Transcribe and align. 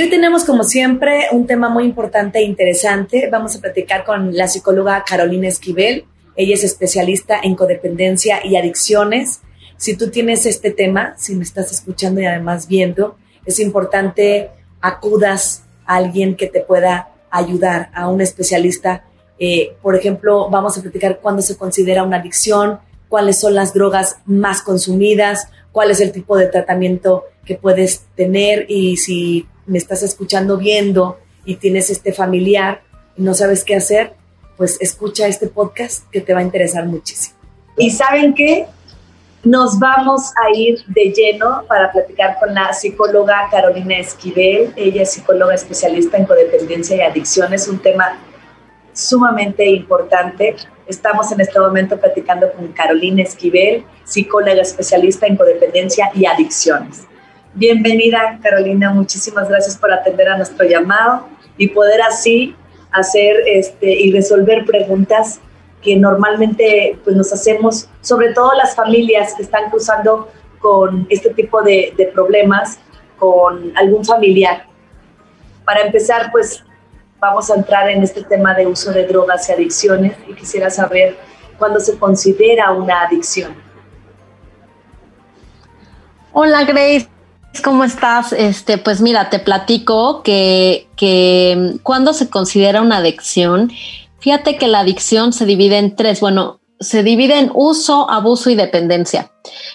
Hoy 0.00 0.08
tenemos, 0.08 0.44
como 0.44 0.64
siempre, 0.64 1.26
un 1.30 1.46
tema 1.46 1.68
muy 1.68 1.84
importante 1.84 2.38
e 2.38 2.42
interesante. 2.42 3.28
Vamos 3.30 3.54
a 3.54 3.60
platicar 3.60 4.02
con 4.02 4.34
la 4.34 4.48
psicóloga 4.48 5.04
Carolina 5.06 5.46
Esquivel. 5.46 6.06
Ella 6.36 6.54
es 6.54 6.64
especialista 6.64 7.38
en 7.42 7.54
codependencia 7.54 8.40
y 8.42 8.56
adicciones. 8.56 9.42
Si 9.76 9.98
tú 9.98 10.08
tienes 10.08 10.46
este 10.46 10.70
tema, 10.70 11.12
si 11.18 11.36
me 11.36 11.42
estás 11.42 11.70
escuchando 11.70 12.18
y 12.22 12.24
además 12.24 12.66
viendo, 12.66 13.18
es 13.44 13.60
importante 13.60 14.48
acudas 14.80 15.64
a 15.84 15.96
alguien 15.96 16.34
que 16.34 16.46
te 16.46 16.60
pueda 16.60 17.10
ayudar, 17.30 17.90
a 17.92 18.08
un 18.08 18.22
especialista. 18.22 19.04
Eh, 19.38 19.76
por 19.82 19.96
ejemplo, 19.96 20.48
vamos 20.48 20.78
a 20.78 20.80
platicar 20.80 21.18
cuándo 21.20 21.42
se 21.42 21.58
considera 21.58 22.04
una 22.04 22.16
adicción, 22.16 22.78
cuáles 23.10 23.38
son 23.38 23.54
las 23.54 23.74
drogas 23.74 24.16
más 24.24 24.62
consumidas, 24.62 25.48
cuál 25.72 25.90
es 25.90 26.00
el 26.00 26.10
tipo 26.10 26.38
de 26.38 26.46
tratamiento 26.46 27.26
que 27.44 27.56
puedes 27.56 28.06
tener 28.16 28.64
y 28.70 28.96
si 28.96 29.46
me 29.70 29.78
estás 29.78 30.02
escuchando, 30.02 30.56
viendo 30.56 31.18
y 31.44 31.56
tienes 31.56 31.90
este 31.90 32.12
familiar 32.12 32.82
y 33.16 33.22
no 33.22 33.34
sabes 33.34 33.62
qué 33.62 33.76
hacer, 33.76 34.14
pues 34.56 34.76
escucha 34.80 35.28
este 35.28 35.46
podcast 35.46 36.10
que 36.10 36.20
te 36.20 36.34
va 36.34 36.40
a 36.40 36.42
interesar 36.42 36.86
muchísimo. 36.86 37.36
Y 37.78 37.90
saben 37.90 38.34
qué? 38.34 38.66
Nos 39.44 39.78
vamos 39.78 40.32
a 40.44 40.54
ir 40.54 40.84
de 40.88 41.12
lleno 41.12 41.62
para 41.68 41.92
platicar 41.92 42.36
con 42.40 42.52
la 42.52 42.72
psicóloga 42.72 43.48
Carolina 43.50 43.96
Esquivel. 43.98 44.72
Ella 44.74 45.02
es 45.02 45.12
psicóloga 45.12 45.54
especialista 45.54 46.16
en 46.16 46.26
codependencia 46.26 46.96
y 46.96 47.00
adicciones, 47.02 47.68
un 47.68 47.78
tema 47.78 48.18
sumamente 48.92 49.64
importante. 49.66 50.56
Estamos 50.88 51.30
en 51.30 51.40
este 51.42 51.60
momento 51.60 51.96
platicando 51.96 52.52
con 52.52 52.72
Carolina 52.72 53.22
Esquivel, 53.22 53.84
psicóloga 54.02 54.62
especialista 54.62 55.28
en 55.28 55.36
codependencia 55.36 56.10
y 56.12 56.26
adicciones. 56.26 57.06
Bienvenida, 57.54 58.38
Carolina. 58.40 58.90
Muchísimas 58.90 59.48
gracias 59.48 59.76
por 59.76 59.92
atender 59.92 60.28
a 60.28 60.36
nuestro 60.36 60.64
llamado 60.64 61.26
y 61.56 61.66
poder 61.68 62.00
así 62.02 62.54
hacer 62.92 63.36
este, 63.46 63.90
y 63.90 64.12
resolver 64.12 64.64
preguntas 64.64 65.40
que 65.82 65.96
normalmente 65.96 66.96
pues, 67.02 67.16
nos 67.16 67.32
hacemos, 67.32 67.88
sobre 68.02 68.32
todo 68.34 68.52
las 68.54 68.76
familias 68.76 69.34
que 69.34 69.42
están 69.42 69.68
cruzando 69.68 70.30
con 70.60 71.06
este 71.10 71.30
tipo 71.34 71.60
de, 71.62 71.92
de 71.96 72.06
problemas 72.06 72.78
con 73.18 73.76
algún 73.76 74.04
familiar. 74.04 74.66
Para 75.64 75.82
empezar, 75.82 76.30
pues 76.30 76.62
vamos 77.18 77.50
a 77.50 77.56
entrar 77.56 77.88
en 77.90 78.02
este 78.02 78.22
tema 78.22 78.54
de 78.54 78.66
uso 78.66 78.92
de 78.92 79.06
drogas 79.06 79.48
y 79.48 79.52
adicciones 79.52 80.16
y 80.28 80.34
quisiera 80.34 80.70
saber 80.70 81.16
cuándo 81.58 81.80
se 81.80 81.98
considera 81.98 82.70
una 82.70 83.02
adicción. 83.02 83.54
Hola 86.32 86.62
Grace, 86.64 87.09
¿Cómo 87.64 87.84
estás? 87.84 88.32
Este, 88.32 88.78
pues 88.78 89.00
mira, 89.00 89.28
te 89.28 89.38
platico 89.38 90.22
que, 90.22 90.88
que 90.96 91.76
cuando 91.82 92.14
se 92.14 92.30
considera 92.30 92.80
una 92.80 92.98
adicción, 92.98 93.70
fíjate 94.20 94.56
que 94.56 94.68
la 94.68 94.80
adicción 94.80 95.32
se 95.32 95.46
divide 95.46 95.78
en 95.78 95.96
tres, 95.96 96.20
bueno, 96.20 96.60
se 96.78 97.02
divide 97.02 97.38
en 97.38 97.50
uso, 97.52 98.10
abuso 98.10 98.48
y 98.50 98.54
dependencia. 98.54 99.30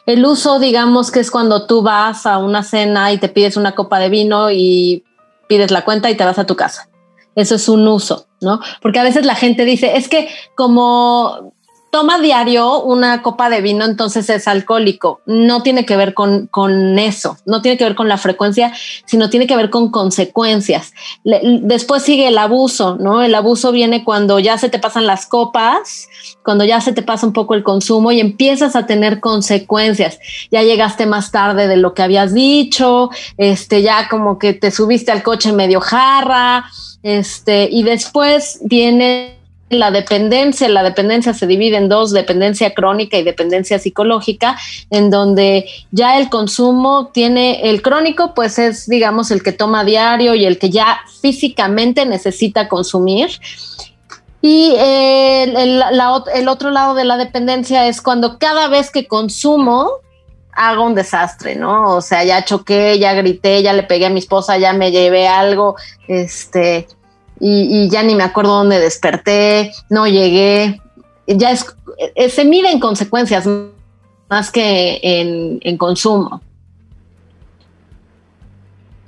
El 0.07 0.25
uso, 0.25 0.59
digamos 0.59 1.11
que 1.11 1.19
es 1.19 1.29
cuando 1.29 1.67
tú 1.67 1.83
vas 1.83 2.25
a 2.25 2.39
una 2.39 2.63
cena 2.63 3.11
y 3.11 3.19
te 3.19 3.29
pides 3.29 3.57
una 3.57 3.75
copa 3.75 3.99
de 3.99 4.09
vino 4.09 4.49
y 4.49 5.03
pides 5.47 5.69
la 5.69 5.85
cuenta 5.85 6.09
y 6.09 6.15
te 6.15 6.25
vas 6.25 6.39
a 6.39 6.47
tu 6.47 6.55
casa. 6.55 6.89
Eso 7.35 7.55
es 7.55 7.69
un 7.69 7.87
uso, 7.87 8.27
¿no? 8.41 8.59
Porque 8.81 8.99
a 8.99 9.03
veces 9.03 9.25
la 9.25 9.35
gente 9.35 9.65
dice, 9.65 9.97
es 9.97 10.07
que 10.07 10.29
como 10.55 11.53
toma 11.95 12.19
diario 12.19 12.81
una 12.81 13.21
copa 13.21 13.49
de 13.49 13.61
vino, 13.61 13.85
entonces 13.85 14.29
es 14.29 14.49
alcohólico. 14.49 15.21
No 15.25 15.63
tiene 15.63 15.85
que 15.85 15.95
ver 15.95 16.13
con, 16.13 16.47
con 16.47 16.99
eso, 16.99 17.37
no 17.45 17.61
tiene 17.61 17.77
que 17.77 17.85
ver 17.85 17.95
con 17.95 18.09
la 18.09 18.17
frecuencia, 18.17 18.73
sino 19.05 19.29
tiene 19.29 19.47
que 19.47 19.55
ver 19.55 19.69
con 19.69 19.91
consecuencias. 19.91 20.91
después 21.23 22.03
sigue 22.03 22.27
el 22.27 22.37
abuso, 22.37 22.97
¿no? 22.99 23.23
El 23.23 23.33
abuso 23.33 23.71
viene 23.71 24.03
cuando 24.03 24.39
ya 24.39 24.57
se 24.57 24.67
te 24.67 24.77
pasan 24.77 25.07
las 25.07 25.25
copas, 25.25 26.09
cuando 26.43 26.65
ya 26.65 26.81
se 26.81 26.91
te 26.91 27.01
pasa 27.01 27.25
un 27.25 27.31
poco 27.31 27.55
el 27.55 27.63
consumo 27.63 28.11
y 28.11 28.19
empiezas 28.19 28.75
a 28.75 28.85
tener 28.85 29.21
consecuencias. 29.21 30.19
Ya 30.51 30.63
llegaste 30.63 31.05
más 31.05 31.31
tarde 31.31 31.69
de 31.69 31.77
lo 31.77 31.93
que 31.93 32.03
habías 32.03 32.33
dicho, 32.33 33.09
este, 33.37 33.83
ya 33.83 34.09
como 34.09 34.37
que 34.37 34.51
te 34.51 34.69
subiste 34.69 35.13
al 35.13 35.23
coche 35.23 35.53
medio 35.53 35.79
jarra, 35.79 36.65
este, 37.03 37.69
y 37.71 37.83
después 37.83 38.59
viene 38.63 39.34
la 39.69 39.89
dependencia, 39.89 40.69
la 40.69 40.83
dependencia 40.83 41.33
se 41.33 41.47
divide 41.47 41.77
en 41.77 41.89
dos, 41.89 42.11
dependencia 42.11 42.73
crónica 42.73 43.17
y 43.17 43.23
dependencia 43.23 43.79
psicológica, 43.79 44.57
en 44.91 45.09
donde 45.09 45.65
ya 45.91 46.19
el 46.19 46.29
consumo 46.29 47.07
tiene, 47.13 47.69
el 47.69 47.81
crónico 47.81 48.33
pues 48.35 48.59
es 48.59 48.87
digamos 48.87 49.31
el 49.31 49.41
que 49.41 49.51
toma 49.51 49.83
diario 49.83 50.35
y 50.35 50.45
el 50.45 50.59
que 50.59 50.69
ya 50.69 50.99
físicamente 51.21 52.05
necesita 52.05 52.67
consumir. 52.67 53.29
Y 54.41 54.75
el, 54.77 55.81
el 56.35 56.47
otro 56.47 56.69
lado 56.69 56.93
de 56.93 57.03
la 57.03 57.17
dependencia 57.17 57.87
es 57.87 57.99
cuando 57.99 58.37
cada 58.37 58.67
vez 58.67 58.91
que 58.91 59.07
consumo 59.07 59.89
hago 60.55 60.85
un 60.85 60.93
desastre, 60.93 61.55
¿no? 61.55 61.95
O 61.95 62.01
sea, 62.01 62.23
ya 62.23 62.45
choqué, 62.45 62.99
ya 62.99 63.13
grité, 63.13 63.61
ya 63.61 63.73
le 63.73 63.83
pegué 63.83 64.05
a 64.05 64.09
mi 64.09 64.19
esposa, 64.19 64.57
ya 64.57 64.73
me 64.73 64.91
llevé 64.91 65.27
algo, 65.27 65.75
este, 66.07 66.87
y, 67.39 67.89
ya 67.89 68.03
ni 68.03 68.15
me 68.15 68.23
acuerdo 68.23 68.57
dónde 68.57 68.79
desperté, 68.79 69.71
no 69.89 70.07
llegué. 70.07 70.81
Ya 71.27 71.51
es, 71.51 71.65
eh, 72.15 72.29
se 72.29 72.45
mide 72.45 72.71
en 72.71 72.79
consecuencias 72.79 73.47
más 74.29 74.51
que 74.51 74.99
en, 75.01 75.77
consumo. 75.77 76.41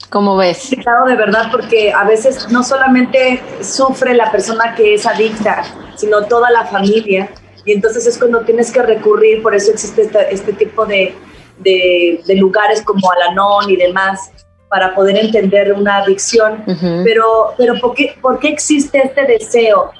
¿Cómo 0.10 0.38
ves? 0.38 0.76
Claro, 0.82 1.06
de 1.06 1.16
verdad, 1.16 1.50
porque 1.52 1.92
a 1.92 2.06
veces 2.06 2.50
no 2.50 2.64
solamente 2.64 3.42
sufre 3.62 4.14
la 4.14 4.32
persona 4.32 4.74
que 4.74 4.94
es 4.94 5.06
adicta, 5.06 5.64
sino 5.96 6.24
toda 6.24 6.50
la 6.50 6.66
familia. 6.66 7.30
Y 7.66 7.74
entonces 7.74 8.08
es 8.08 8.18
cuando 8.18 8.42
tienes 8.42 8.72
que 8.72 8.82
recurrir, 8.82 9.44
por 9.44 9.54
eso 9.54 9.72
existe 9.72 10.04
este, 10.04 10.34
este 10.34 10.54
tipo 10.54 10.86
de, 10.86 11.14
de, 11.60 12.36
lugares 12.36 12.82
como 12.82 13.12
Alanon 13.12 13.70
y 13.70 13.76
demás, 13.76 14.32
para 14.70 14.94
poder 14.94 15.18
entender 15.18 15.74
una 15.74 15.98
adicción, 15.98 16.64
pero, 17.04 17.54
pero 17.58 17.80
¿por 17.80 17.94
qué, 17.94 18.16
¿por 18.22 18.40
qué 18.40 18.50
existe 18.50 19.00
este 19.00 19.26
deseo? 19.26 19.92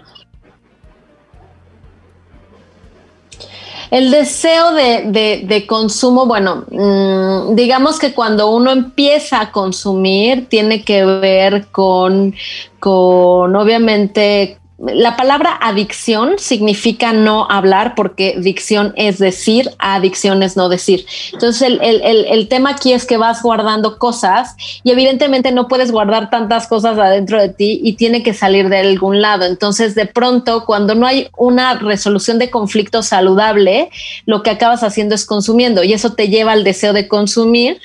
El 3.90 4.12
deseo 4.12 4.74
de, 4.74 5.44
de, 5.48 5.66
consumo, 5.66 6.26
bueno, 6.26 6.66
mm, 6.70 7.56
digamos 7.56 8.00
que 8.00 8.14
cuando 8.14 8.52
uno 8.52 8.72
empieza 8.72 9.40
a 9.40 9.52
consumir, 9.52 10.50
tiene 10.50 10.84
que 10.84 11.06
ver 11.06 11.68
con, 11.68 12.36
con 12.80 13.56
obviamente 13.56 14.60
la 14.80 15.18
palabra 15.18 15.58
adicción 15.60 16.36
significa 16.38 17.12
no 17.12 17.50
hablar 17.50 17.96
porque 17.96 18.36
dicción 18.38 18.94
es 18.96 19.18
decir, 19.18 19.72
adicción 19.80 20.44
es 20.44 20.56
no 20.56 20.70
decir. 20.70 21.06
Entonces 21.34 21.64
el, 21.64 21.82
el, 21.82 22.48
tema 22.48 22.72
aquí 22.72 22.94
es 22.94 23.06
que 23.06 23.18
vas 23.18 23.42
guardando 23.42 23.98
cosas 23.98 24.56
y 24.84 24.92
evidentemente 24.92 25.52
no 25.52 25.68
puedes 25.68 25.92
guardar 25.92 26.30
tantas 26.30 26.68
cosas 26.68 27.00
adentro 27.00 27.42
de 27.42 27.50
ti 27.50 27.80
y 27.84 27.94
tiene 27.94 28.22
que 28.22 28.36
salir 28.36 28.70
de 28.70 28.78
algún 28.78 29.20
lado. 29.20 29.46
Entonces 29.46 29.96
de 29.96 30.06
pronto 30.06 30.66
cuando 30.66 30.94
no 30.94 31.08
hay 31.08 31.30
una 31.38 31.74
resolución 31.76 32.38
de 32.38 32.52
conflicto 32.52 33.02
saludable, 33.02 33.90
lo 34.28 34.44
que 34.44 34.52
acabas 34.52 34.84
haciendo 34.84 35.16
es 35.16 35.26
consumiendo 35.26 35.84
y 35.84 35.94
eso 35.94 36.14
te 36.14 36.30
lleva 36.30 36.52
al 36.52 36.64
deseo 36.64 36.94
de 36.94 37.08
consumir 37.08 37.80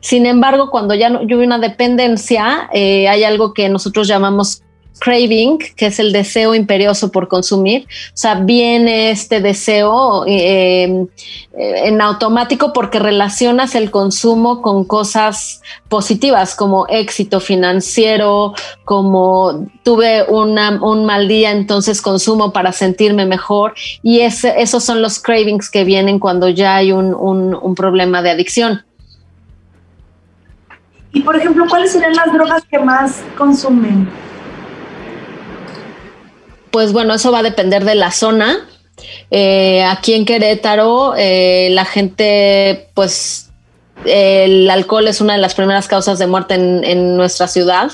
sin 0.00 0.26
embargo, 0.26 0.70
cuando 0.70 0.94
ya 0.94 1.08
no, 1.08 1.20
hay 1.20 1.34
una 1.34 1.58
dependencia, 1.58 2.68
eh, 2.72 3.08
hay 3.08 3.24
algo 3.24 3.54
que 3.54 3.68
nosotros 3.68 4.06
llamamos 4.06 4.62
craving, 4.98 5.58
que 5.76 5.86
es 5.86 5.98
el 5.98 6.12
deseo 6.12 6.54
imperioso 6.54 7.10
por 7.10 7.28
consumir. 7.28 7.84
O 7.84 8.16
sea, 8.16 8.34
viene 8.36 9.10
este 9.10 9.40
deseo 9.40 10.24
eh, 10.26 11.06
en 11.52 12.00
automático 12.00 12.72
porque 12.72 12.98
relacionas 12.98 13.74
el 13.74 13.90
consumo 13.90 14.62
con 14.62 14.84
cosas 14.84 15.62
positivas 15.88 16.54
como 16.54 16.86
éxito 16.88 17.40
financiero, 17.40 18.54
como 18.84 19.68
tuve 19.82 20.24
un 20.28 21.04
mal 21.04 21.28
día, 21.28 21.50
entonces 21.52 22.02
consumo 22.02 22.52
para 22.52 22.72
sentirme 22.72 23.26
mejor. 23.26 23.74
Y 24.02 24.20
esos 24.20 24.84
son 24.84 25.02
los 25.02 25.18
cravings 25.18 25.70
que 25.70 25.84
vienen 25.84 26.18
cuando 26.18 26.48
ya 26.48 26.76
hay 26.76 26.92
un, 26.92 27.14
un 27.14 27.74
problema 27.74 28.22
de 28.22 28.30
adicción. 28.30 28.82
Y 31.12 31.22
por 31.22 31.34
ejemplo, 31.34 31.64
¿cuáles 31.66 31.92
serían 31.92 32.14
las 32.14 32.30
drogas 32.30 32.62
que 32.70 32.78
más 32.78 33.22
consumen? 33.38 34.06
Pues 36.76 36.92
bueno, 36.92 37.14
eso 37.14 37.32
va 37.32 37.38
a 37.38 37.42
depender 37.42 37.86
de 37.86 37.94
la 37.94 38.10
zona. 38.10 38.68
Eh, 39.30 39.82
aquí 39.82 40.12
en 40.12 40.26
Querétaro, 40.26 41.14
eh, 41.16 41.68
la 41.70 41.86
gente, 41.86 42.90
pues 42.92 43.50
el 44.04 44.68
alcohol 44.68 45.08
es 45.08 45.22
una 45.22 45.32
de 45.32 45.38
las 45.38 45.54
primeras 45.54 45.88
causas 45.88 46.18
de 46.18 46.26
muerte 46.26 46.52
en, 46.52 47.16
nuestra 47.16 47.48
ciudad. 47.48 47.90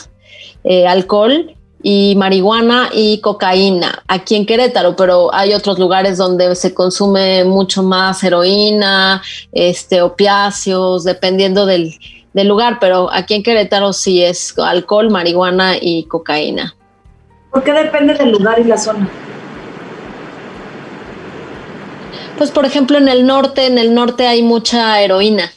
Eh, 0.65 0.89
alcohol 0.89 1.55
y 1.81 2.17
marihuana 2.17 2.91
y 2.93 3.21
cocaína 3.21 4.03
aquí 4.09 4.35
en 4.35 4.47
Querétaro, 4.47 4.97
pero 4.97 5.33
hay 5.33 5.55
otros 5.55 5.79
lugares 5.79 6.19
donde 6.19 6.57
se 6.57 6.75
consume 6.75 7.45
mucho 7.45 7.85
más 7.85 8.25
heroína, 8.25 9.23
este, 9.53 10.03
opiáceos, 10.03 11.05
dependiendo 11.05 11.67
del, 11.67 11.95
del 12.33 12.49
lugar, 12.49 12.79
pero 12.81 13.13
aquí 13.13 13.35
en 13.35 13.45
Querétaro 13.45 13.93
sí 13.93 14.25
es 14.25 14.59
alcohol, 14.59 15.09
marihuana 15.09 15.77
y 15.81 16.03
cocaína. 16.07 16.75
¿Por 17.53 17.63
qué 17.63 17.73
depende 17.73 18.15
del 18.15 18.33
lugar 18.33 18.59
y 18.59 18.65
la 18.65 18.79
zona? 18.79 19.09
Pues 22.39 22.51
por 22.51 22.65
ejemplo 22.65 22.97
en 22.97 23.09
el 23.09 23.27
norte, 23.27 23.67
en 23.67 23.79
el 23.79 23.95
norte 23.95 24.27
hay 24.27 24.43
mucha 24.43 25.01
heroína. 25.01 25.53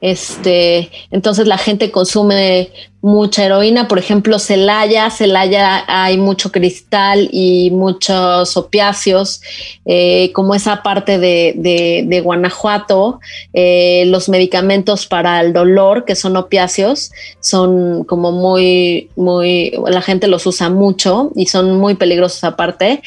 Este, 0.00 0.90
entonces 1.10 1.46
la 1.46 1.58
gente 1.58 1.90
consume 1.90 2.70
mucha 3.04 3.44
heroína, 3.44 3.86
por 3.86 3.98
ejemplo, 3.98 4.38
Celaya, 4.38 5.10
Celaya 5.10 5.84
hay 5.86 6.16
mucho 6.16 6.50
cristal 6.50 7.28
y 7.30 7.70
muchos 7.70 8.56
opiáceos, 8.56 9.42
eh, 9.84 10.32
como 10.32 10.54
esa 10.54 10.82
parte 10.82 11.18
de, 11.18 12.20
Guanajuato, 12.24 13.20
eh, 13.52 14.04
los 14.06 14.30
medicamentos 14.30 15.06
para 15.06 15.42
el 15.42 15.52
dolor, 15.52 16.06
que 16.06 16.16
son 16.16 16.38
opiáceos, 16.38 17.12
son 17.40 18.04
como 18.04 18.32
muy, 18.32 19.10
muy, 19.16 19.74
la 19.86 20.00
gente 20.00 20.26
los 20.26 20.46
usa 20.46 20.70
mucho 20.70 21.30
y 21.36 21.44
son 21.44 21.76
muy 21.78 21.96
peligrosos 21.96 22.42
aparte. 22.42 23.02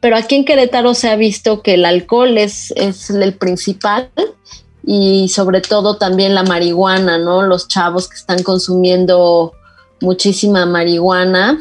Pero 0.00 0.16
aquí 0.16 0.34
en 0.34 0.44
Querétaro 0.44 0.92
se 0.94 1.08
ha 1.08 1.14
visto 1.14 1.62
que 1.62 1.74
el 1.74 1.84
alcohol 1.84 2.36
es, 2.36 2.72
es 2.72 3.10
el 3.10 3.34
principal 3.34 4.10
y 4.86 5.28
sobre 5.28 5.60
todo 5.60 5.96
también 5.96 6.34
la 6.34 6.44
marihuana, 6.44 7.18
¿no? 7.18 7.42
Los 7.42 7.66
chavos 7.66 8.08
que 8.08 8.16
están 8.16 8.42
consumiendo 8.44 9.52
muchísima 10.00 10.64
marihuana. 10.64 11.58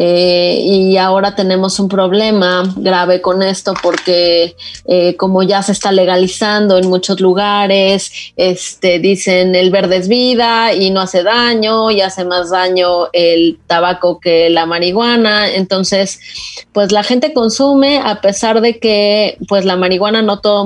Eh, 0.00 0.60
y 0.64 0.96
ahora 0.96 1.34
tenemos 1.34 1.80
un 1.80 1.88
problema 1.88 2.62
grave 2.76 3.20
con 3.20 3.42
esto 3.42 3.74
porque 3.82 4.54
eh, 4.84 5.16
como 5.16 5.42
ya 5.42 5.60
se 5.62 5.72
está 5.72 5.90
legalizando 5.90 6.78
en 6.78 6.88
muchos 6.88 7.20
lugares, 7.20 8.12
este, 8.36 9.00
dicen 9.00 9.56
el 9.56 9.70
verde 9.70 9.96
es 9.96 10.06
vida 10.06 10.72
y 10.72 10.90
no 10.90 11.00
hace 11.00 11.24
daño 11.24 11.90
y 11.90 12.00
hace 12.00 12.24
más 12.24 12.50
daño 12.50 13.08
el 13.12 13.58
tabaco 13.66 14.20
que 14.20 14.50
la 14.50 14.66
marihuana. 14.66 15.50
Entonces, 15.52 16.20
pues 16.72 16.92
la 16.92 17.02
gente 17.02 17.32
consume 17.32 17.98
a 17.98 18.20
pesar 18.20 18.60
de 18.60 18.78
que 18.78 19.36
pues 19.48 19.64
la 19.64 19.74
marihuana 19.74 20.22
no 20.22 20.38
todo 20.38 20.64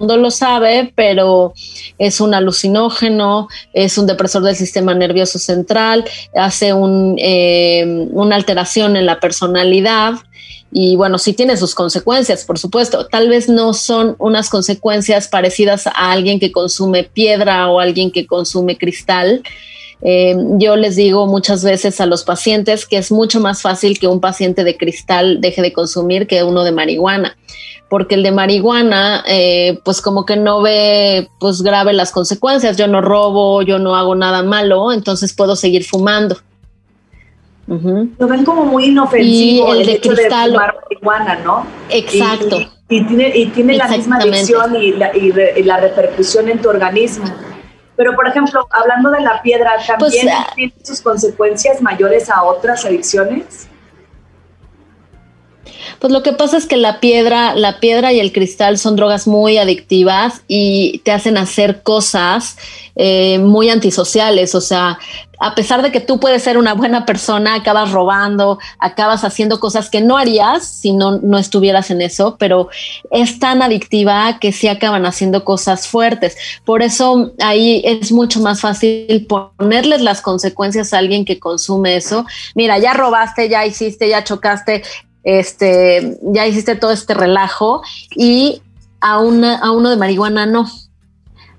mundo 0.00 0.16
lo 0.16 0.30
sabe, 0.30 0.92
pero 0.96 1.52
es 1.98 2.20
un 2.20 2.34
alucinógeno, 2.34 3.48
es 3.74 3.98
un 3.98 4.06
depresor 4.06 4.42
del 4.42 4.56
sistema 4.56 4.94
nervioso 4.94 5.38
central, 5.38 6.04
hace 6.34 6.72
un, 6.72 7.16
eh, 7.18 8.08
una 8.10 8.36
alteración 8.36 8.96
en 8.96 9.06
la 9.06 9.20
personalidad. 9.20 10.14
Y 10.72 10.96
bueno, 10.96 11.18
sí 11.18 11.32
tiene 11.34 11.56
sus 11.56 11.74
consecuencias, 11.74 12.44
por 12.44 12.58
supuesto. 12.58 13.06
Tal 13.06 13.28
vez 13.28 13.48
no 13.48 13.74
son 13.74 14.16
unas 14.18 14.48
consecuencias 14.48 15.28
parecidas 15.28 15.86
a 15.86 16.12
alguien 16.12 16.40
que 16.40 16.52
consume 16.52 17.04
piedra 17.04 17.68
o 17.68 17.80
alguien 17.80 18.10
que 18.10 18.26
consume 18.26 18.78
cristal, 18.78 19.42
eh, 20.02 20.36
yo 20.58 20.76
les 20.76 20.96
digo 20.96 21.26
muchas 21.26 21.62
veces 21.62 22.00
a 22.00 22.06
los 22.06 22.24
pacientes 22.24 22.86
que 22.86 22.96
es 22.96 23.12
mucho 23.12 23.40
más 23.40 23.62
fácil 23.62 23.98
que 23.98 24.06
un 24.06 24.20
paciente 24.20 24.64
de 24.64 24.76
cristal 24.76 25.40
deje 25.40 25.62
de 25.62 25.72
consumir 25.72 26.26
que 26.26 26.42
uno 26.42 26.64
de 26.64 26.72
marihuana 26.72 27.36
porque 27.90 28.14
el 28.14 28.22
de 28.22 28.30
marihuana, 28.30 29.24
eh, 29.26 29.80
pues 29.84 30.00
como 30.00 30.24
que 30.24 30.36
no 30.36 30.62
ve 30.62 31.28
pues 31.40 31.60
grave 31.60 31.92
las 31.92 32.12
consecuencias. 32.12 32.76
Yo 32.76 32.86
no 32.86 33.00
robo, 33.00 33.62
yo 33.62 33.80
no 33.80 33.96
hago 33.96 34.14
nada 34.14 34.44
malo, 34.44 34.92
entonces 34.92 35.34
puedo 35.34 35.56
seguir 35.56 35.84
fumando. 35.84 36.38
Lo 37.66 38.28
ven 38.28 38.44
como 38.44 38.64
muy 38.64 38.86
inofensivo 38.86 39.74
el, 39.74 39.86
de 39.86 39.92
hecho 39.94 40.10
cristal, 40.10 40.52
de 40.52 40.56
fumar 40.56 40.76
marihuana, 40.88 41.36
¿no? 41.44 41.66
Exacto. 41.88 42.60
Y, 42.88 43.04
tiene, 43.06 43.32
y 43.36 43.46
tiene 43.46 43.76
la 43.76 43.88
misma 43.88 44.16
adicción 44.16 44.76
y 44.76 44.92
la, 44.92 45.16
y, 45.16 45.62
la, 45.62 45.76
repercusión 45.76 46.48
en 46.48 46.60
tu 46.60 46.68
organismo. 46.68 47.26
Pero, 48.00 48.16
por 48.16 48.26
ejemplo, 48.26 48.66
hablando 48.70 49.10
de 49.10 49.20
la 49.20 49.42
piedra, 49.42 49.72
¿también 49.86 49.98
pues, 49.98 50.34
ah, 50.34 50.50
tiene 50.54 50.72
sus 50.82 51.02
consecuencias 51.02 51.82
mayores 51.82 52.30
a 52.30 52.44
otras 52.44 52.86
adicciones? 52.86 53.68
Pues 56.00 56.12
lo 56.12 56.22
que 56.22 56.32
pasa 56.32 56.56
es 56.56 56.66
que 56.66 56.78
la 56.78 56.98
piedra, 56.98 57.54
la 57.54 57.78
piedra 57.78 58.12
y 58.12 58.20
el 58.20 58.32
cristal 58.32 58.78
son 58.78 58.96
drogas 58.96 59.26
muy 59.26 59.58
adictivas 59.58 60.42
y 60.48 61.02
te 61.04 61.12
hacen 61.12 61.36
hacer 61.36 61.82
cosas 61.82 62.56
eh, 62.96 63.38
muy 63.38 63.68
antisociales. 63.68 64.54
O 64.54 64.62
sea, 64.62 64.98
a 65.40 65.54
pesar 65.54 65.82
de 65.82 65.92
que 65.92 66.00
tú 66.00 66.18
puedes 66.18 66.42
ser 66.42 66.56
una 66.56 66.74
buena 66.74 67.04
persona, 67.04 67.54
acabas 67.54 67.92
robando, 67.92 68.58
acabas 68.78 69.24
haciendo 69.24 69.60
cosas 69.60 69.90
que 69.90 70.00
no 70.00 70.16
harías 70.16 70.66
si 70.66 70.92
no, 70.92 71.18
no 71.18 71.38
estuvieras 71.38 71.90
en 71.90 72.00
eso, 72.00 72.36
pero 72.38 72.68
es 73.10 73.38
tan 73.38 73.62
adictiva 73.62 74.38
que 74.38 74.52
sí 74.52 74.68
acaban 74.68 75.04
haciendo 75.04 75.44
cosas 75.44 75.86
fuertes. 75.86 76.36
Por 76.64 76.82
eso 76.82 77.32
ahí 77.40 77.82
es 77.84 78.10
mucho 78.12 78.40
más 78.40 78.60
fácil 78.60 79.26
ponerles 79.26 80.00
las 80.00 80.20
consecuencias 80.22 80.92
a 80.92 80.98
alguien 80.98 81.24
que 81.24 81.38
consume 81.38 81.96
eso. 81.96 82.26
Mira, 82.54 82.78
ya 82.78 82.92
robaste, 82.94 83.48
ya 83.48 83.64
hiciste, 83.64 84.08
ya 84.08 84.24
chocaste, 84.24 84.82
este, 85.24 86.18
ya 86.22 86.46
hiciste 86.46 86.76
todo 86.76 86.90
este 86.90 87.14
relajo 87.14 87.82
y 88.14 88.62
a, 89.00 89.14
a 89.14 89.20
uno 89.70 89.90
de 89.90 89.96
marihuana 89.96 90.46
no. 90.46 90.66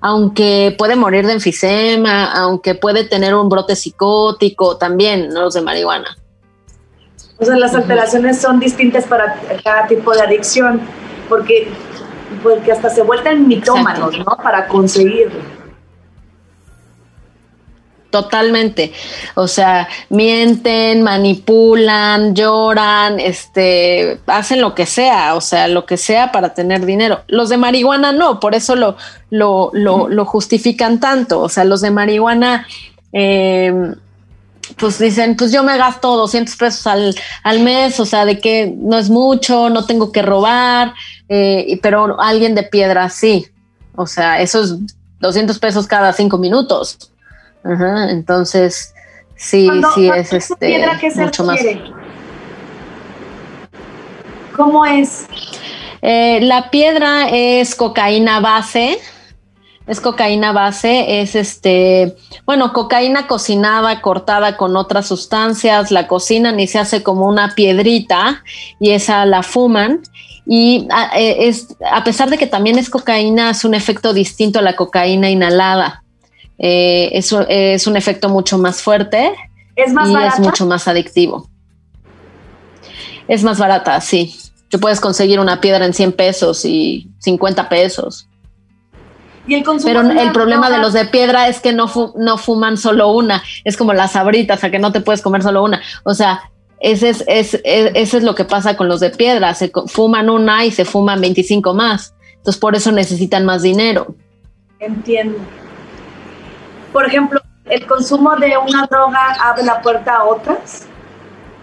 Aunque 0.04 0.76
puede 0.78 0.96
morir 0.96 1.28
de 1.28 1.34
enfisema, 1.34 2.32
aunque 2.32 2.74
puede 2.74 3.04
tener 3.04 3.36
un 3.36 3.50
brote 3.50 3.76
psicótico, 3.76 4.78
también, 4.78 5.30
no 5.30 5.42
los 5.42 5.54
de 5.54 5.62
marihuana. 5.62 6.18
O 7.38 7.46
sea, 7.46 7.56
las 7.56 7.76
alteraciones 7.76 8.40
son 8.42 8.60
distintas 8.60 9.06
para 9.06 9.40
cada 9.64 9.88
tipo 9.88 10.14
de 10.14 10.22
adicción, 10.22 10.82
porque, 11.30 11.70
porque 12.42 12.72
hasta 12.72 12.90
se 12.90 13.04
vuelven 13.04 13.48
mitómanos, 13.48 14.18
¿no? 14.18 14.38
Para 14.38 14.68
conseguirlo. 14.68 15.61
Totalmente. 18.12 18.92
O 19.36 19.48
sea, 19.48 19.88
mienten, 20.10 21.02
manipulan, 21.02 22.36
lloran, 22.36 23.22
este, 23.22 24.20
hacen 24.28 24.60
lo 24.60 24.76
que 24.76 24.86
sea, 24.86 25.34
o 25.36 25.42
sea, 25.42 25.70
lo 25.70 25.86
que 25.86 25.96
sea 25.96 26.34
para 26.34 26.54
tener 26.54 26.86
dinero. 26.86 27.22
Los 27.28 27.48
de 27.48 27.56
marihuana 27.56 28.12
no, 28.12 28.42
por 28.42 28.54
eso 28.54 28.76
lo, 28.76 28.98
lo, 29.30 29.72
lo, 29.74 30.26
justifican 30.26 31.00
tanto. 31.00 31.40
O 31.40 31.48
sea, 31.48 31.64
los 31.64 31.80
de 31.80 31.92
marihuana, 31.92 32.68
em, 33.14 33.96
pues 34.78 35.00
dicen, 35.00 35.38
pues 35.38 35.54
yo 35.54 35.64
me 35.64 35.78
gasto 35.78 36.18
200 36.18 36.54
pesos 36.58 36.86
al, 36.88 37.16
al, 37.44 37.62
mes, 37.62 37.98
o 38.02 38.06
sea, 38.06 38.26
de 38.26 38.40
que 38.42 38.74
no 38.78 38.98
es 38.98 39.10
mucho, 39.10 39.70
no 39.70 39.86
tengo 39.86 40.12
que 40.12 40.22
robar, 40.22 40.96
eh, 41.30 41.80
pero 41.82 42.20
alguien 42.20 42.56
de 42.56 42.64
piedra 42.64 43.10
sí. 43.10 43.48
O 43.96 44.06
sea, 44.06 44.42
eso 44.42 44.64
es 44.64 44.76
200 45.22 45.58
pesos 45.60 45.88
cada 45.88 46.12
cinco 46.12 46.38
minutos. 46.38 47.11
Ajá, 47.64 48.10
entonces, 48.10 48.94
sí, 49.36 49.70
sí 49.94 50.10
es 50.10 50.34
este 50.34 50.86
mucho 51.16 51.44
más. 51.44 51.60
¿Cómo 54.56 54.86
es? 54.86 55.28
Eh, 56.02 56.40
la 56.42 56.70
piedra 56.70 57.30
es 57.30 57.76
cocaína 57.76 58.40
base. 58.40 59.00
Es 59.88 60.00
cocaína 60.00 60.52
base, 60.54 61.22
es 61.22 61.36
este, 61.36 62.16
bueno, 62.46 62.72
cocaína 62.72 63.26
cocinada, 63.28 64.00
cortada 64.00 64.56
con 64.56 64.78
otras 64.78 65.08
sustancias, 65.08 65.92
la 65.92 66.08
cocinan 66.08 66.60
y 66.60 66.68
se 66.68 66.78
hace 66.78 67.02
como 67.02 67.28
una 67.28 67.56
piedrita 67.56 68.44
y 68.80 68.92
esa 68.92 69.26
la 69.26 69.42
fuman. 69.42 70.02
Y 70.46 70.88
a, 70.92 71.02
ah, 71.02 71.20
eh, 71.20 71.48
es, 71.48 71.76
a 71.92 72.04
pesar 72.04 72.30
de 72.30 72.38
que 72.38 72.48
también 72.48 72.78
es 72.78 72.90
cocaína, 72.90 73.50
es 73.50 73.66
un 73.66 73.74
efecto 73.74 74.14
distinto 74.14 74.60
a 74.60 74.62
la 74.62 74.76
cocaína 74.76 75.30
inhalada. 75.30 76.01
Eh, 76.58 77.10
es, 77.14 77.88
un 77.88 77.98
efecto 77.98 78.30
mucho 78.30 78.58
más 78.60 78.84
fuerte 78.84 79.34
¿Es 79.76 79.94
más 79.94 80.10
y 80.10 80.16
es 80.16 80.40
mucho 80.40 80.66
más 80.66 80.88
adictivo. 80.88 81.50
Es 83.28 83.44
más 83.44 83.58
barata, 83.58 84.00
sí. 84.02 84.36
Tú 84.70 84.80
puedes 84.80 85.00
conseguir 85.00 85.40
una 85.40 85.60
piedra 85.60 85.86
en 85.86 85.94
100 85.94 86.14
pesos 86.14 86.66
y 86.66 87.10
50 87.20 87.68
pesos. 87.70 88.28
¿Y 89.48 89.56
el 89.56 89.64
Pero 89.84 90.02
el 90.02 90.32
problema 90.32 90.70
de 90.70 90.78
los 90.78 90.94
de 90.94 91.06
piedra 91.06 91.48
es 91.48 91.60
que 91.60 91.74
no, 91.74 91.92
no 92.16 92.38
fuman 92.38 92.78
solo 92.78 93.12
una. 93.12 93.44
Es 93.64 93.76
como 93.76 93.94
las 93.94 94.12
sabritas, 94.12 94.64
a 94.64 94.70
que 94.70 94.80
no 94.80 94.92
te 94.92 95.02
puedes 95.02 95.22
comer 95.22 95.42
solo 95.42 95.64
una. 95.64 95.82
O 96.04 96.14
sea, 96.14 96.52
ese 96.80 97.10
es, 97.10 97.24
es, 97.28 97.60
es, 97.64 98.14
es 98.14 98.24
lo 98.24 98.36
que 98.36 98.46
pasa 98.46 98.78
con 98.78 98.88
los 98.88 99.00
de 99.00 99.10
piedra. 99.10 99.54
Se 99.56 99.72
fuman 99.88 100.30
una 100.30 100.64
y 100.64 100.72
se 100.72 100.86
fuman 100.86 101.22
25 101.22 101.74
más. 101.74 102.14
Entonces, 102.38 102.60
por 102.60 102.76
eso 102.76 102.92
necesitan 102.92 103.46
más 103.46 103.64
dinero. 103.64 104.16
Entiendo 104.80 105.38
por 106.92 107.06
ejemplo, 107.06 107.42
el 107.66 107.86
consumo 107.88 108.36
de 108.36 108.58
una 108.58 108.86
droga 108.88 109.36
abre 109.42 109.64
la 109.64 109.82
puerta 109.82 110.18
a 110.18 110.24
otras. 110.26 110.88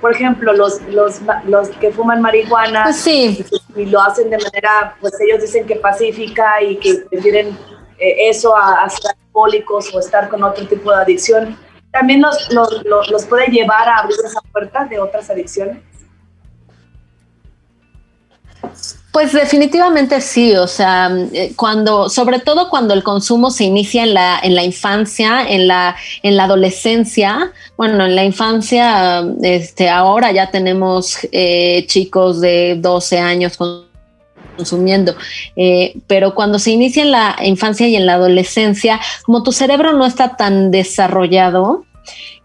Por 0.01 0.13
ejemplo, 0.13 0.53
los, 0.53 0.81
los, 0.83 1.21
los 1.45 1.69
que 1.71 1.91
fuman 1.91 2.23
marihuana 2.23 2.85
pues 2.85 2.97
sí. 2.97 3.45
y, 3.75 3.87
lo 3.87 4.01
hacen 4.01 4.31
de 4.31 4.39
manera, 4.39 4.97
pues 5.01 5.21
ellos 5.21 5.43
dicen 5.43 5.67
que 5.67 5.77
pacífica 5.77 6.63
y 6.63 6.77
que 6.77 6.95
prefieren 7.11 7.49
eh, 7.99 8.29
eso 8.29 8.57
a, 8.57 8.85
a, 8.85 8.89
ser 8.89 9.11
alcohólicos 9.11 9.93
o 9.93 9.99
estar 9.99 10.29
con 10.29 10.45
otro 10.45 10.67
tipo 10.69 10.91
de 10.93 10.99
adicción. 10.99 11.59
¿También 11.91 12.23
los, 12.23 12.53
los, 12.53 13.11
los 13.11 13.25
puede 13.27 13.47
llevar 13.49 13.89
a 13.89 13.99
abrir 13.99 14.19
esa 14.25 14.41
puerta 14.53 14.85
de 14.85 15.01
otras 15.01 15.31
adicciones? 15.31 15.79
Pues 19.19 19.33
definitivamente 19.33 20.21
sí, 20.21 20.55
o 20.55 20.69
sea, 20.69 21.11
eh, 21.33 21.53
cuando, 21.57 22.09
sobre 22.09 22.39
todo 22.39 22.71
cuando 22.71 22.95
el 22.95 23.03
consumo 23.03 23.51
se 23.51 23.65
inicia 23.65 24.05
en 24.05 24.15
la, 24.15 24.39
en 24.41 24.55
la 24.55 24.63
infancia, 24.63 25.43
en 25.43 25.67
la, 25.67 25.97
en 26.23 26.37
la 26.37 26.45
adolescencia, 26.45 27.51
bueno, 27.77 28.07
en 28.07 28.15
la 28.15 28.23
infancia, 28.23 29.25
este, 29.43 29.89
ahora 29.89 30.31
ya 30.31 30.53
tenemos 30.53 31.19
eh, 31.33 31.85
chicos 31.89 32.41
de 32.41 32.77
12 32.81 33.19
años 33.19 33.59
consumiendo, 34.57 35.17
eh, 35.57 35.97
pero 36.07 36.37
cuando 36.37 36.61
se 36.61 36.71
inicia 36.71 37.03
en 37.03 37.11
la 37.11 37.35
infancia 37.43 37.89
y 37.89 37.97
en 37.97 38.07
la 38.07 38.15
adolescencia, 38.15 39.01
como 39.25 39.43
tu 39.43 39.51
cerebro 39.51 39.95
no 39.95 40.07
está 40.07 40.37
tan 40.37 40.71
desarrollado, 40.71 41.85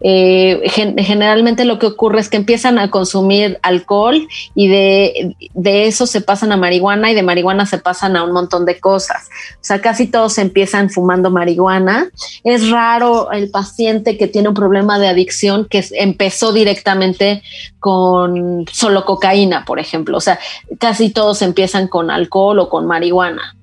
eh, 0.00 0.60
generalmente 0.68 1.64
lo 1.64 1.78
que 1.78 1.86
ocurre 1.86 2.20
es 2.20 2.28
que 2.28 2.36
empiezan 2.36 2.78
a 2.78 2.90
consumir 2.90 3.58
alcohol 3.62 4.28
y 4.54 4.68
de, 4.68 5.36
eso 5.54 6.06
se 6.06 6.20
pasan 6.20 6.52
a 6.52 6.56
marihuana 6.56 7.10
y 7.10 7.14
de 7.14 7.22
marihuana 7.22 7.66
se 7.66 7.78
pasan 7.78 8.16
a 8.16 8.24
un 8.24 8.32
montón 8.32 8.64
de 8.64 8.78
cosas. 8.80 9.28
O 9.54 9.58
sea, 9.64 9.80
casi 9.80 10.06
todos 10.06 10.38
empiezan 10.38 10.90
fumando 10.90 11.30
marihuana. 11.30 12.10
Es 12.42 12.70
raro 12.70 13.32
el 13.32 13.50
paciente 13.50 14.18
que 14.18 14.28
tiene 14.28 14.48
un 14.48 14.54
problema 14.54 14.98
de 14.98 15.08
adicción 15.08 15.66
que 15.68 15.84
empezó 15.92 16.52
directamente 16.52 17.42
con 17.78 18.66
solo 18.70 19.04
cocaína, 19.04 19.64
por 19.64 19.78
ejemplo. 19.78 20.18
O 20.18 20.20
sea, 20.20 20.38
casi 20.78 21.10
todos 21.10 21.42
empiezan 21.42 21.88
con 21.88 22.10
alcohol 22.10 22.58
o 22.58 22.68
con 22.68 22.86
marihuana. 22.86 23.54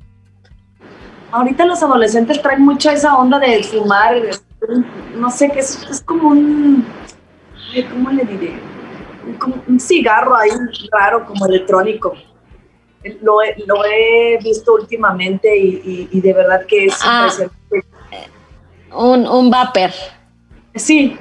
Ahorita 1.31 1.65
los 1.65 1.81
adolescentes 1.81 2.41
traen 2.41 2.61
mucho 2.61 2.89
esa 2.89 3.17
onda 3.17 3.39
de 3.39 3.63
fumar, 3.63 4.15
no 5.15 5.29
sé, 5.29 5.49
que 5.49 5.59
es, 5.59 5.81
es 5.89 6.01
como 6.01 6.29
un, 6.29 6.85
¿cómo 7.91 8.09
le 8.11 8.23
diré? 8.25 8.59
un 9.67 9.79
cigarro 9.79 10.35
ahí 10.35 10.49
raro, 10.91 11.25
como 11.25 11.45
electrónico. 11.45 12.13
Lo, 13.21 13.37
lo 13.65 13.85
he 13.85 14.37
visto 14.43 14.75
últimamente 14.75 15.57
y, 15.57 16.19
de 16.19 16.33
verdad 16.33 16.65
que 16.67 16.85
es 16.85 16.99
ah, 17.03 17.29
un, 18.93 19.27
un 19.27 19.49
vapor. 19.49 19.89
Sí. 20.75 21.17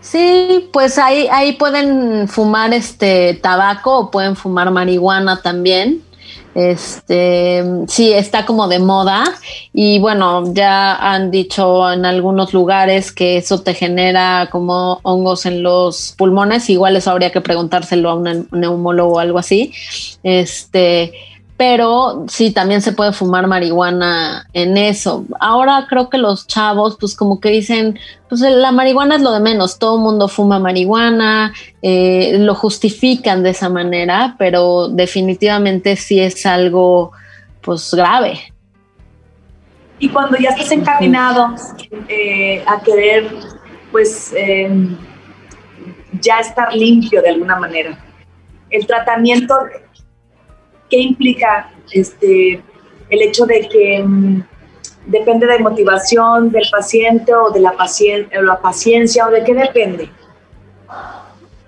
Sí, 0.00 0.70
pues 0.72 0.98
ahí, 0.98 1.28
ahí 1.30 1.52
pueden 1.54 2.28
fumar 2.28 2.72
este 2.72 3.34
tabaco 3.34 3.98
o 3.98 4.10
pueden 4.10 4.36
fumar 4.36 4.70
marihuana 4.70 5.42
también. 5.42 6.02
Este, 6.56 7.62
sí, 7.86 8.14
está 8.14 8.46
como 8.46 8.66
de 8.66 8.78
moda 8.78 9.24
y 9.74 9.98
bueno, 9.98 10.54
ya 10.54 10.94
han 10.94 11.30
dicho 11.30 11.92
en 11.92 12.06
algunos 12.06 12.54
lugares 12.54 13.12
que 13.12 13.36
eso 13.36 13.60
te 13.60 13.74
genera 13.74 14.48
como 14.50 14.98
hongos 15.02 15.44
en 15.44 15.62
los 15.62 16.14
pulmones, 16.16 16.70
igual 16.70 16.96
eso 16.96 17.10
habría 17.10 17.30
que 17.30 17.42
preguntárselo 17.42 18.08
a 18.08 18.14
un 18.14 18.48
neumólogo 18.52 19.16
o 19.16 19.18
algo 19.18 19.38
así. 19.38 19.74
Este, 20.22 21.12
pero 21.56 22.26
sí, 22.28 22.50
también 22.52 22.82
se 22.82 22.92
puede 22.92 23.12
fumar 23.12 23.46
marihuana 23.46 24.46
en 24.52 24.76
eso. 24.76 25.24
Ahora 25.40 25.86
creo 25.88 26.10
que 26.10 26.18
los 26.18 26.46
chavos, 26.46 26.98
pues 27.00 27.16
como 27.16 27.40
que 27.40 27.48
dicen, 27.48 27.98
pues 28.28 28.42
la 28.42 28.72
marihuana 28.72 29.16
es 29.16 29.22
lo 29.22 29.32
de 29.32 29.40
menos, 29.40 29.78
todo 29.78 29.96
el 29.96 30.02
mundo 30.02 30.28
fuma 30.28 30.58
marihuana, 30.58 31.54
eh, 31.80 32.36
lo 32.38 32.54
justifican 32.54 33.42
de 33.42 33.50
esa 33.50 33.70
manera, 33.70 34.34
pero 34.38 34.88
definitivamente 34.88 35.96
sí 35.96 36.20
es 36.20 36.44
algo, 36.44 37.12
pues 37.62 37.94
grave. 37.94 38.52
Y 39.98 40.10
cuando 40.10 40.36
ya 40.36 40.50
estás 40.50 40.70
encaminado 40.72 41.54
eh, 42.08 42.62
a 42.66 42.80
querer, 42.82 43.30
pues, 43.90 44.34
em, 44.36 44.94
ya 46.20 46.40
estar 46.40 46.74
limpio 46.74 47.22
de 47.22 47.30
alguna 47.30 47.56
manera, 47.56 47.98
el 48.68 48.86
tratamiento 48.86 49.54
¿Qué 50.90 50.98
implica 50.98 51.70
este, 51.90 52.62
el 53.10 53.22
hecho 53.22 53.46
de 53.46 53.68
que 53.68 54.02
mm, 54.04 54.42
depende 55.06 55.46
de 55.46 55.58
motivación 55.58 56.50
del 56.50 56.64
paciente 56.70 57.34
o 57.34 57.50
de 57.50 57.60
la, 57.60 57.74
la 58.42 58.60
paciencia 58.60 59.26
o 59.26 59.30
de 59.30 59.44
qué 59.44 59.54
depende? 59.54 60.10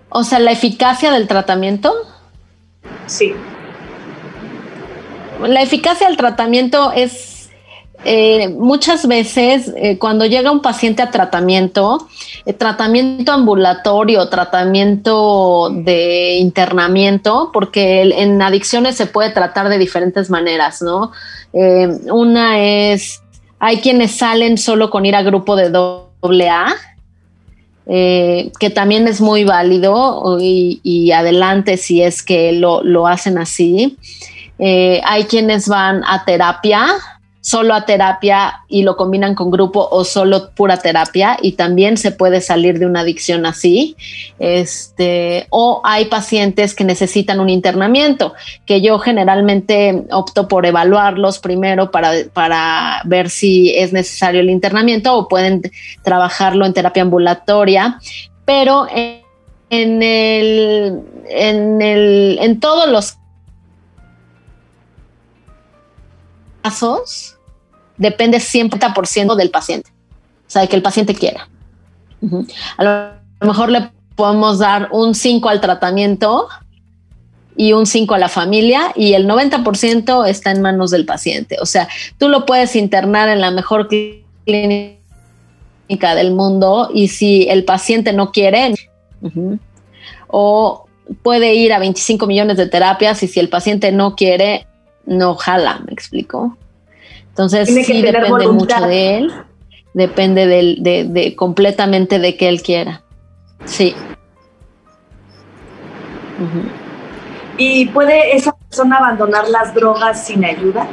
O 0.09 0.25
sea, 0.25 0.39
la 0.39 0.53
eficacia 0.53 1.11
del 1.11 1.29
tratamiento. 1.29 1.93
Sí. 3.07 3.35
La 5.41 5.63
eficacia 5.63 6.09
del 6.09 6.17
tratamiento 6.17 6.93
es 6.93 7.28
eh, 8.05 8.49
muchas 8.49 9.09
veces 9.09 9.73
eh, 9.77 9.99
cuando 9.99 10.25
llega 10.25 10.53
un 10.53 10.63
paciente 10.63 11.03
a 11.03 11.11
tratamiento, 11.11 12.07
eh, 12.47 12.53
tratamiento 12.53 13.33
ambulatorio, 13.33 14.29
tratamiento 14.29 15.71
de 15.71 16.37
internamiento, 16.37 17.51
porque 17.53 18.03
en 18.03 18.41
adicciones 18.41 18.97
se 18.97 19.07
puede 19.07 19.31
tratar 19.31 19.69
de 19.69 19.79
diferentes 19.79 20.31
maneras, 20.31 20.83
¿no? 20.83 21.13
una 21.53 22.61
es, 22.61 23.23
hay 23.59 23.79
quienes 23.79 24.13
salen 24.13 24.59
solo 24.59 24.91
con 24.91 25.07
ir 25.07 25.17
a 25.17 25.23
grupo 25.23 25.57
de 25.57 25.71
doble 25.71 26.51
A, 26.51 26.75
que 27.87 28.71
también 28.75 29.09
es 29.09 29.23
muy 29.23 29.45
válido 29.45 30.37
y, 30.39 31.11
adelante 31.11 31.79
si 31.79 32.03
es 32.03 32.23
que 32.23 32.53
lo, 32.53 32.83
lo 32.83 33.07
hacen 33.07 33.39
así. 33.39 33.97
hay 34.59 35.25
quienes 35.25 35.69
van 35.69 36.05
a 36.05 36.27
terapia, 36.27 36.87
solo 37.49 37.73
a 37.73 37.87
terapia 37.87 38.61
y 38.69 38.83
lo 38.83 38.95
combinan 38.95 39.35
con 39.35 39.51
grupo 39.51 39.89
o 39.91 40.05
solo 40.05 40.51
pura 40.51 40.77
terapia 40.77 41.39
y 41.41 41.53
también 41.53 41.97
se 41.97 42.11
puede 42.11 42.43
salir 42.43 42.79
de 42.79 42.85
una 42.85 43.01
adicción 43.01 43.47
así. 43.47 43.97
Este, 44.39 45.47
o 45.49 45.81
hay 45.83 46.05
pacientes 46.05 46.75
que 46.75 46.85
necesitan 46.85 47.41
un 47.41 47.49
internamiento, 47.49 48.35
que 48.67 48.83
yo 48.83 48.99
generalmente 48.99 50.05
opto 50.11 50.47
por 50.47 50.67
evaluarlos 50.67 51.39
primero 51.39 51.91
para, 51.91 52.13
para 52.35 53.01
ver 53.07 53.31
si 53.31 53.75
es 53.75 53.95
necesario 53.95 54.43
el 54.43 54.51
internamiento 54.51 55.17
o 55.17 55.27
pueden 55.27 55.63
trabajarlo 56.03 56.67
en 56.67 56.75
terapia 56.75 57.03
ambulatoria, 57.03 57.99
pero 58.45 58.87
en, 58.91 60.03
el, 60.03 61.01
en, 61.31 61.81
el, 61.81 62.39
en 62.43 62.61
todos 62.61 62.91
los 62.91 63.17
casos, 66.61 67.38
depende 67.99 68.39
100% 68.39 69.35
del 69.37 69.51
paciente, 69.51 69.91
o 69.91 70.51
sea, 70.51 70.63
de 70.63 70.69
que 70.69 70.77
el 70.77 70.83
paciente 70.83 71.15
quiera. 71.15 71.49
A 72.77 72.85
lo 72.85 73.47
mejor 73.47 73.71
le 73.71 73.91
podemos 74.15 74.59
dar 74.59 74.89
un 74.91 75.15
5 75.15 75.49
al 75.49 75.61
tratamiento 75.61 76.49
y 77.57 77.73
un 77.73 77.87
5 77.87 78.15
a 78.15 78.19
la 78.19 78.29
familia 78.29 78.93
y 78.95 79.15
el 79.15 79.29
90% 79.29 80.27
está 80.27 80.51
en 80.51 80.63
manos 80.63 80.91
del 80.91 81.05
paciente. 81.05 81.57
O 81.61 81.67
sea, 81.67 81.89
tú 82.19 82.29
lo 82.29 82.47
puedes 82.47 82.75
internar 82.77 83.29
en 83.29 83.41
la 83.41 83.51
mejor 83.51 83.89
clínica 83.89 84.97
del 86.15 86.33
mundo 86.33 86.91
y 86.93 87.09
si 87.09 87.49
el 87.49 87.65
paciente 87.65 88.13
no 88.13 88.33
quiere, 88.33 88.75
o 90.29 90.87
puede 91.23 91.55
ir 91.55 91.73
a 91.73 91.79
25 91.79 92.27
millones 92.27 92.57
de 92.57 92.67
terapias 92.67 93.23
y 93.23 93.29
si 93.29 93.41
el 93.41 93.49
paciente 93.49 93.93
no 93.93 94.15
quiere, 94.15 94.67
no 95.07 95.35
jala, 95.35 95.81
me 95.87 95.93
explico. 95.93 96.57
Entonces 97.39 97.69
sí 97.87 98.03
depende 98.03 98.49
mucho 98.49 98.81
de 98.81 99.19
él, 99.19 99.33
depende 99.95 100.49
de, 100.49 101.37
completamente 101.37 102.19
de 102.19 102.37
que 102.37 102.49
él 102.49 102.63
quiera. 102.63 103.05
Sí. 103.65 103.95
¿Y 107.57 107.87
puede 107.91 108.37
esa 108.37 108.57
persona 108.57 108.97
abandonar 108.97 109.49
las 109.49 109.73
drogas 109.73 110.27
sin 110.27 110.45
ayuda? 110.45 110.89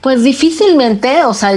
Pues 0.00 0.24
difícilmente, 0.24 1.22
o 1.26 1.34
sea, 1.34 1.52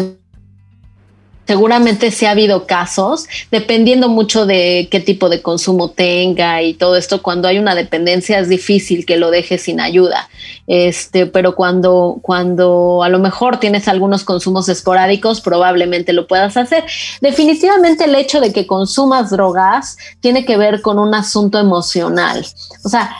seguramente 1.47 2.11
sí 2.11 2.25
ha 2.25 2.31
habido 2.31 2.67
casos, 2.67 3.27
dependiendo 3.51 4.09
mucho 4.09 4.45
de 4.45 4.89
qué 4.91 4.99
tipo 4.99 5.29
de 5.29 5.41
consumo 5.41 5.89
tenga 5.89 6.61
y 6.61 6.73
todo 6.73 6.97
esto, 6.97 7.23
cuando 7.23 7.47
hay 7.47 7.57
una 7.57 7.73
dependencia 7.73 8.39
es 8.39 8.49
difícil 8.49 9.05
que 9.05 9.15
lo 9.15 9.31
deje 9.31 9.57
sin 9.57 9.79
ayuda. 9.79 10.29
Este, 10.67 11.25
pero 11.25 11.55
cuando, 11.55 12.19
cuando 12.21 13.01
a 13.01 13.09
lo 13.09 13.19
mejor 13.19 13.59
tienes 13.59 13.87
algunos 13.87 14.25
consumos 14.25 14.67
esporádicos, 14.67 15.39
probablemente 15.39 16.11
lo 16.11 16.27
puedas 16.27 16.57
hacer. 16.57 16.83
Definitivamente 17.21 18.03
el 18.03 18.15
hecho 18.15 18.41
de 18.41 18.51
que 18.51 18.67
consumas 18.67 19.29
drogas 19.29 19.97
tiene 20.19 20.45
que 20.45 20.57
ver 20.57 20.81
con 20.81 20.99
un 20.99 21.13
asunto 21.13 21.59
emocional. 21.59 22.45
O 22.83 22.89
sea, 22.89 23.15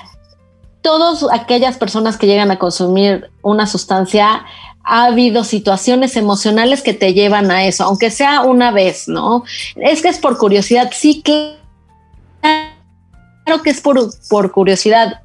todas 0.82 1.26
aquellas 1.32 1.78
personas 1.78 2.18
que 2.18 2.28
llegan 2.28 2.52
a 2.52 2.60
consumir 2.60 3.30
una 3.42 3.68
sustancia 3.68 4.46
ha 4.88 5.04
habido 5.06 5.44
situaciones 5.44 6.16
emocionales 6.16 6.82
que 6.82 6.94
te 6.94 7.14
llevan 7.14 7.52
a 7.52 7.66
eso, 7.66 7.84
aunque 7.84 8.10
sea 8.10 8.42
una 8.42 8.72
vez, 8.72 9.10
¿no? 9.10 9.44
Es 9.76 10.02
que 10.02 10.08
es 10.08 10.18
por 10.18 10.38
curiosidad, 10.38 10.90
sí, 10.94 11.22
claro 11.22 11.58
que 13.64 13.70
es 13.70 13.82
por, 13.82 14.52
curiosidad, 14.52 15.22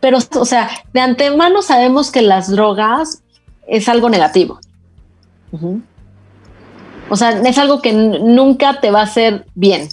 pero, 0.00 0.18
o 0.18 0.44
sea, 0.44 0.70
de 0.92 1.00
antemano 1.00 1.62
sabemos 1.62 2.10
que 2.10 2.22
las 2.22 2.50
drogas 2.50 3.22
es 3.68 3.88
algo 3.88 4.10
negativo. 4.10 4.58
O 7.08 7.16
sea, 7.16 7.30
es 7.30 7.58
algo 7.58 7.80
que 7.80 7.92
nunca 7.92 8.80
te 8.80 8.90
va 8.90 9.00
a 9.00 9.04
hacer 9.04 9.46
bien. 9.54 9.88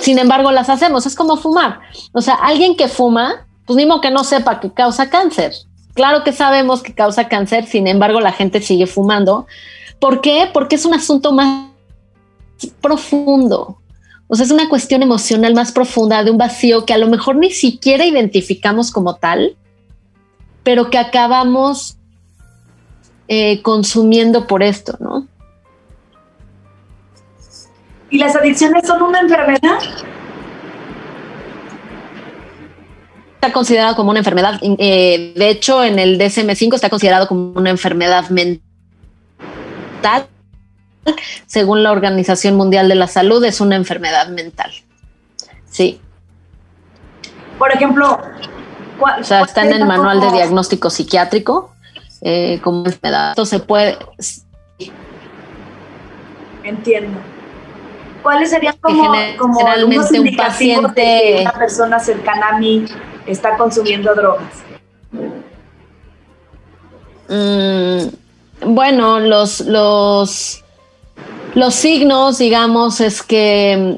sin 0.00 0.18
embargo, 0.18 0.52
las 0.52 0.68
hacemos. 0.68 1.06
Es 1.06 1.14
como 1.14 1.36
fumar. 1.36 1.80
O 2.12 2.20
sea, 2.20 2.34
alguien 2.34 2.76
que 2.76 2.88
fuma, 2.88 3.46
pues 3.66 3.86
modo 3.86 4.00
que 4.00 4.10
no 4.10 4.24
sepa 4.24 4.60
que 4.60 4.72
causa 4.72 5.10
cáncer. 5.10 5.52
Claro 6.00 6.24
que 6.24 6.32
sabemos 6.32 6.82
que 6.82 6.94
causa 6.94 7.28
cáncer, 7.28 7.66
sin 7.66 7.86
embargo, 7.86 8.22
la 8.22 8.32
gente 8.32 8.62
sigue 8.62 8.86
fumando. 8.86 9.46
¿Por 9.98 10.22
qué? 10.22 10.48
Porque 10.50 10.76
es 10.76 10.86
un 10.86 10.94
asunto 10.94 11.30
más 11.30 11.66
profundo. 12.80 13.76
O 14.26 14.34
sea, 14.34 14.46
es 14.46 14.50
una 14.50 14.70
cuestión 14.70 15.02
emocional 15.02 15.54
más 15.54 15.72
profunda 15.72 16.24
de 16.24 16.30
un 16.30 16.38
vacío 16.38 16.86
que 16.86 16.94
a 16.94 16.96
lo 16.96 17.08
mejor 17.08 17.36
ni 17.36 17.50
siquiera 17.50 18.06
identificamos 18.06 18.90
como 18.90 19.16
tal, 19.16 19.58
pero 20.62 20.88
que 20.88 20.96
acabamos 20.96 21.98
eh, 23.28 23.60
consumiendo 23.60 24.46
por 24.46 24.62
esto, 24.62 24.96
¿no? 25.00 25.26
¿Y 28.08 28.16
las 28.16 28.34
adicciones 28.36 28.86
son 28.86 29.02
una 29.02 29.20
enfermedad? 29.20 29.78
Está 33.40 33.54
considerado 33.54 33.96
como 33.96 34.10
una 34.10 34.18
enfermedad. 34.18 34.60
Eh, 34.62 35.32
de 35.34 35.48
hecho, 35.48 35.82
en 35.82 35.98
el 35.98 36.18
DSM-5 36.20 36.74
está 36.74 36.90
considerado 36.90 37.26
como 37.26 37.52
una 37.52 37.70
enfermedad 37.70 38.28
mental. 38.28 38.60
Según 41.46 41.82
la 41.82 41.90
Organización 41.90 42.56
Mundial 42.56 42.90
de 42.90 42.96
la 42.96 43.06
Salud, 43.06 43.42
es 43.42 43.62
una 43.62 43.76
enfermedad 43.76 44.28
mental. 44.28 44.70
Sí. 45.70 46.02
Por 47.58 47.72
ejemplo, 47.72 48.20
o 49.00 49.24
sea, 49.24 49.40
está 49.40 49.64
en 49.64 49.72
el 49.72 49.86
manual 49.86 50.20
de 50.20 50.32
diagnóstico 50.32 50.90
psiquiátrico 50.90 51.72
eh, 52.20 52.60
como 52.62 52.84
enfermedad. 52.84 53.30
Esto 53.30 53.46
se 53.46 53.60
puede. 53.60 53.96
Entiendo. 56.62 57.18
¿Cuáles 58.22 58.50
serían 58.50 58.76
como, 58.82 59.14
como 59.38 59.60
generalmente 59.60 60.20
un 60.20 60.36
paciente 60.36 61.00
de 61.00 61.36
que 61.36 61.38
una 61.40 61.52
persona 61.52 61.98
cercana 61.98 62.48
a 62.50 62.58
mí 62.58 62.84
está 63.26 63.56
consumiendo 63.56 64.14
drogas? 64.14 64.52
Mm, 67.28 68.72
bueno, 68.74 69.20
los, 69.20 69.60
los, 69.60 70.64
los 71.54 71.74
signos, 71.74 72.38
digamos, 72.38 73.00
es 73.00 73.22
que 73.22 73.96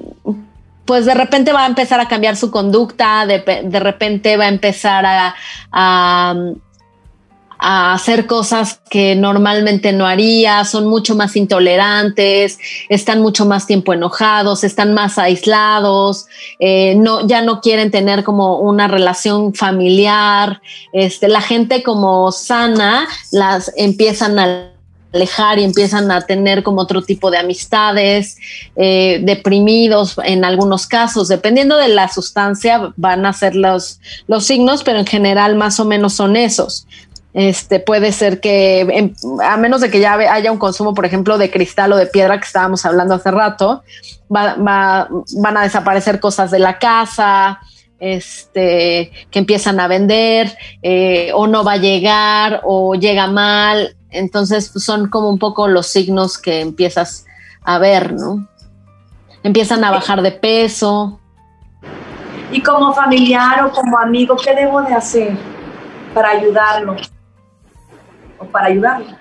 pues 0.85 1.07
de 1.07 1.15
repente 1.15 1.53
va 1.53 1.65
a 1.65 1.69
empezar 1.69 2.01
a 2.01 2.09
cambiar 2.09 2.37
su 2.37 2.51
conducta, 2.51 3.25
de, 3.25 3.39
de 3.65 3.81
repente 3.81 4.37
va 4.37 4.45
a 4.45 4.49
empezar 4.49 5.07
a 5.07 5.35
a 5.73 6.35
hacer 7.63 8.27
cosas 8.27 8.81
que 8.91 9.15
normalmente 9.15 9.93
no 9.93 10.07
haría, 10.07 10.65
son 10.65 10.87
mucho 10.87 11.15
más 11.15 11.37
intolerantes, 11.37 12.59
están 12.89 13.23
mucho 13.23 13.47
más 13.47 13.67
tiempo 13.67 13.93
enojados, 13.93 14.65
están 14.65 14.95
más 14.95 15.17
aislados, 15.17 16.27
eh, 16.59 16.95
no, 16.97 17.27
ya 17.27 17.41
no 17.43 17.61
quieren 17.61 17.91
tener 17.91 18.25
como 18.25 18.59
una 18.59 18.89
relación 18.89 19.55
familiar. 19.55 20.61
Este, 20.93 21.29
la 21.29 21.41
gente 21.41 21.83
como 21.83 22.33
sana 22.33 23.07
las 23.31 23.73
empiezan 23.77 24.39
a 24.39 24.73
alejar 25.13 25.59
y 25.59 25.65
empiezan 25.65 26.11
a 26.11 26.23
tener 26.23 26.63
como 26.63 26.81
otro 26.81 27.03
tipo 27.03 27.31
de 27.31 27.39
amistades, 27.39 28.39
eh, 28.77 29.21
deprimidos 29.23 30.17
en 30.25 30.45
algunos 30.45 30.87
casos, 30.87 31.29
dependiendo 31.29 31.77
de 31.77 31.89
la 31.89 32.09
sustancia 32.09 32.93
van 32.97 33.25
a 33.27 33.33
ser 33.33 33.55
los, 33.55 34.01
los 34.27 34.47
signos, 34.47 34.83
pero 34.83 34.99
en 34.99 35.07
general 35.07 35.55
más 35.55 35.79
o 35.81 35.85
menos 35.85 36.15
son 36.15 36.37
esos. 36.37 36.87
Este 37.35 37.81
puede 37.81 38.13
ser 38.13 38.41
que, 38.41 39.15
a 39.43 39.57
menos 39.57 39.81
de 39.81 39.91
que 39.91 40.01
ya 40.01 40.15
haya 40.15 40.53
un 40.53 40.59
consumo, 40.59 40.93
por 40.93 41.07
ejemplo, 41.07 41.39
de 41.39 41.51
cristal 41.51 41.93
o 41.93 41.97
de 41.97 42.07
piedra 42.07 42.39
que 42.39 42.45
estábamos 42.45 42.85
hablando 42.85 43.15
hace 43.15 43.31
rato, 43.31 43.83
van 44.29 44.69
a 44.69 45.63
desaparecer 45.63 46.21
cosas 46.21 46.51
de 46.51 46.59
la 46.59 46.79
casa, 46.79 47.61
este, 47.99 49.13
que 49.31 49.39
empiezan 49.39 49.79
a 49.81 49.87
vender, 49.87 50.57
eh, 50.83 51.31
o 51.35 51.47
no 51.47 51.65
va 51.65 51.75
a 51.75 51.77
llegar, 51.77 52.61
o 52.65 52.95
llega 52.97 53.29
mal. 53.29 53.97
Entonces, 54.11 54.69
pues, 54.71 54.85
son 54.85 55.09
como 55.09 55.31
un 55.31 55.39
poco 55.39 55.69
los 55.69 55.87
signos 55.87 56.37
que 56.37 56.61
empiezas 56.61 57.25
a 57.63 57.79
ver, 57.79 58.13
¿no? 58.13 58.47
Empiezan 59.43 59.85
a 59.85 59.91
bajar 59.91 60.21
de 60.21 60.33
peso. 60.33 61.21
Y 62.51 62.61
como 62.61 62.93
familiar 62.93 63.65
o 63.65 63.71
como 63.71 63.97
amigo, 63.99 64.37
¿qué 64.37 64.55
debo 64.55 64.83
de 64.83 64.95
hacer 64.95 65.37
para 66.13 66.31
ayudarlo? 66.31 66.97
Para 68.51 68.67
ayudarla? 68.67 69.19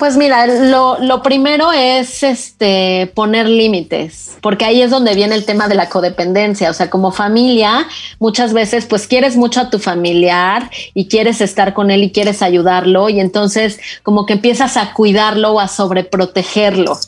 Pues 0.00 0.16
mira, 0.16 0.46
lo, 0.46 1.22
primero 1.22 1.72
es 1.72 2.22
este 2.22 3.12
poner 3.14 3.46
límites, 3.46 4.38
porque 4.40 4.64
ahí 4.64 4.80
es 4.80 4.90
donde 4.90 5.14
viene 5.14 5.34
el 5.34 5.44
tema 5.44 5.68
de 5.68 5.74
la 5.74 5.90
codependencia. 5.90 6.70
O 6.70 6.72
sea, 6.72 6.88
como 6.88 7.12
familia, 7.12 7.86
muchas 8.18 8.54
veces 8.54 8.86
pues 8.86 9.06
quieres 9.06 9.36
mucho 9.36 9.60
a 9.60 9.68
tu 9.68 9.78
familiar 9.78 10.70
y 10.94 11.06
quieres 11.08 11.42
estar 11.42 11.74
con 11.74 11.90
él 11.90 12.02
y 12.02 12.12
quieres 12.12 12.40
ayudarlo, 12.40 13.10
y 13.10 13.20
entonces 13.20 13.78
como 14.02 14.24
que 14.24 14.32
empiezas 14.32 14.78
a 14.78 14.94
cuidarlo 14.94 15.52
o 15.52 15.60
a 15.60 15.68
sobreprotegerlo. 15.68 16.98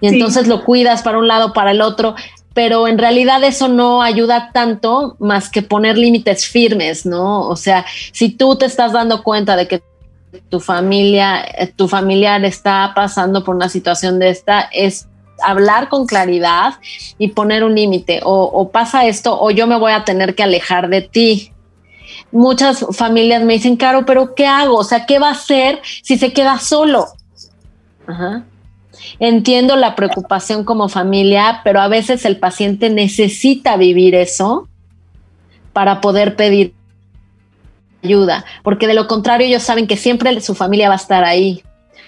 Y 0.00 0.06
entonces 0.06 0.46
lo 0.46 0.64
cuidas 0.64 1.02
para 1.02 1.18
un 1.18 1.26
lado, 1.26 1.52
para 1.52 1.72
el 1.72 1.80
otro, 1.80 2.14
pero 2.58 2.88
en 2.88 2.98
realidad 2.98 3.44
eso 3.44 3.68
no 3.68 4.02
ayuda 4.02 4.50
tanto 4.52 5.14
más 5.20 5.48
que 5.48 5.62
poner 5.62 5.96
límites 5.96 6.44
firmes, 6.44 7.06
¿no? 7.06 7.42
O 7.42 7.54
sea, 7.54 7.86
si 8.10 8.30
tú 8.30 8.56
te 8.56 8.66
estás 8.66 8.92
dando 8.92 9.22
cuenta 9.22 9.54
de 9.54 9.68
que 9.68 9.80
tu 10.48 10.58
familia, 10.58 11.40
eh, 11.56 11.68
tu 11.68 11.86
familiar 11.86 12.44
está 12.44 12.90
pasando 12.96 13.44
por 13.44 13.54
una 13.54 13.68
situación 13.68 14.18
de 14.18 14.30
esta, 14.30 14.62
es 14.72 15.06
hablar 15.40 15.88
con 15.88 16.04
claridad 16.04 16.74
y 17.16 17.28
poner 17.28 17.62
un 17.62 17.76
límite. 17.76 18.22
O, 18.24 18.68
pasa 18.72 19.06
esto, 19.06 19.40
o 19.40 19.52
yo 19.52 19.68
me 19.68 19.78
voy 19.78 19.92
a 19.92 20.02
tener 20.02 20.34
que 20.34 20.42
alejar 20.42 20.88
de 20.88 21.02
ti. 21.02 21.52
Muchas 22.32 22.84
familias 22.90 23.44
me 23.44 23.52
dicen, 23.52 23.76
Caro, 23.76 24.04
pero 24.04 24.34
¿qué 24.34 24.48
hago? 24.48 24.78
O 24.78 24.82
sea, 24.82 25.06
¿qué 25.06 25.20
va 25.20 25.28
a 25.28 25.32
hacer 25.34 25.80
si 26.02 26.18
se 26.18 26.32
queda 26.32 26.58
solo? 26.58 27.06
Entiendo 29.18 29.76
la 29.76 29.94
preocupación 29.94 30.64
como 30.64 30.88
familia, 30.88 31.60
pero 31.64 31.80
a 31.80 31.88
veces 31.88 32.24
el 32.24 32.38
paciente 32.38 32.90
necesita 32.90 33.76
vivir 33.76 34.14
eso 34.14 34.68
para 35.72 36.00
poder 36.00 36.36
pedir 36.36 36.74
ayuda, 38.02 38.44
porque 38.62 38.86
de 38.86 38.94
lo 38.94 39.06
contrario 39.06 39.46
ellos 39.46 39.62
saben 39.62 39.86
que 39.86 39.96
siempre 39.96 40.40
su 40.40 40.54
familia 40.54 40.88
va 40.88 40.94
a 40.94 40.98
estar 40.98 41.24
ahí. 41.24 41.62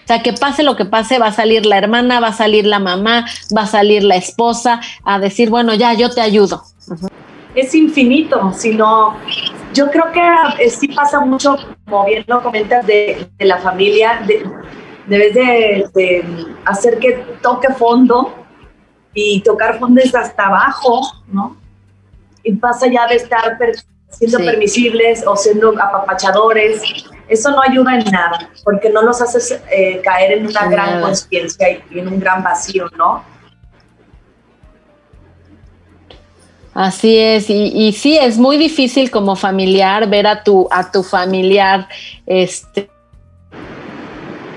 O 0.05 0.07
sea, 0.07 0.23
que 0.23 0.33
pase 0.33 0.63
lo 0.63 0.77
que 0.77 0.85
pase, 0.85 1.19
va 1.19 1.29
a 1.29 1.33
salir 1.33 1.67
la 1.67 1.79
hermana, 1.79 2.19
va 2.19 2.29
a 2.29 2.33
salir 2.33 2.67
la 2.67 2.81
mamá, 2.81 3.27
va 3.57 3.63
a 3.63 3.67
salir 3.67 4.03
la 4.03 4.17
esposa 4.17 4.81
a 5.05 5.21
decir, 5.21 5.51
bueno, 5.51 5.75
ya, 5.75 5.95
yo 5.95 6.11
te 6.11 6.21
ayudo. 6.21 6.65
Es 7.55 7.75
infinito, 7.75 8.53
sino 8.57 9.17
yo 9.73 9.91
creo 9.91 10.11
que 10.13 10.65
eh, 10.65 10.71
sí 10.71 10.89
pasa 10.89 11.21
mucho, 11.21 11.57
como 11.85 12.07
bien 12.07 12.25
lo 12.27 12.43
comentas, 12.43 12.85
de, 12.87 13.29
la 13.39 13.59
familia, 13.59 14.21
de, 14.27 14.45
debes 15.07 15.35
de, 15.95 16.47
hacer 16.65 16.99
que 16.99 17.13
toque 17.43 17.73
fondo 17.75 18.35
y 19.15 19.41
tocar 19.41 19.79
fondo 19.79 20.01
hasta 20.03 20.47
abajo, 20.47 21.01
¿no? 21.29 21.57
Y 22.43 22.53
pasa 22.55 22.87
ya 22.87 23.07
de 23.07 23.17
estar 23.17 23.59
siendo 24.11 24.39
permisibles 24.39 25.25
o 25.27 25.37
siendo 25.37 25.71
apapachadores, 25.71 26.83
eso 27.29 27.51
no 27.51 27.63
ayuda 27.63 27.99
en 27.99 28.05
nada, 28.11 28.51
porque 28.65 28.91
no 28.91 29.03
los 29.03 29.21
haces 29.23 29.61
eh, 29.71 30.01
caer 30.03 30.39
en 30.39 30.47
una 30.47 30.67
gran 30.67 31.01
conciencia 31.01 31.69
y 31.91 31.99
en 31.99 32.09
un 32.09 32.19
gran 32.19 32.43
vacío, 32.43 32.89
¿no? 32.97 33.23
Así 36.73 37.19
es, 37.19 37.51
y, 37.51 37.73
y, 37.75 37.93
sí, 37.93 38.17
es 38.17 38.39
muy 38.39 38.57
difícil 38.57 39.11
como 39.11 39.35
familiar 39.35 40.09
ver 40.09 40.27
a 40.27 40.45
tu, 40.45 40.69
a 40.71 40.91
tu 40.91 41.03
familiar 41.03 41.89
este, 42.27 42.89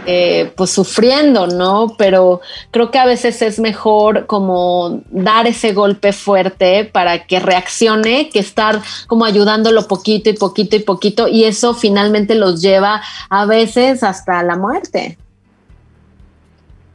eh, 0.05 0.51
pues 0.55 0.69
sufriendo, 0.69 1.47
¿no? 1.47 1.95
Pero 1.97 2.41
creo 2.71 2.91
que 2.91 2.99
a 2.99 3.05
veces 3.05 3.41
es 3.41 3.59
mejor 3.59 4.25
como 4.25 5.01
dar 5.09 5.47
ese 5.47 5.73
golpe 5.73 6.13
fuerte 6.13 6.85
para 6.85 7.25
que 7.25 7.39
reaccione 7.39 8.29
que 8.29 8.39
estar 8.39 8.81
como 9.07 9.25
ayudándolo 9.25 9.87
poquito 9.87 10.29
y 10.29 10.33
poquito 10.33 10.75
y 10.75 10.79
poquito 10.79 11.27
y 11.27 11.45
eso 11.45 11.73
finalmente 11.73 12.35
los 12.35 12.61
lleva 12.61 13.01
a 13.29 13.45
veces 13.45 14.03
hasta 14.03 14.43
la 14.43 14.57
muerte. 14.57 15.17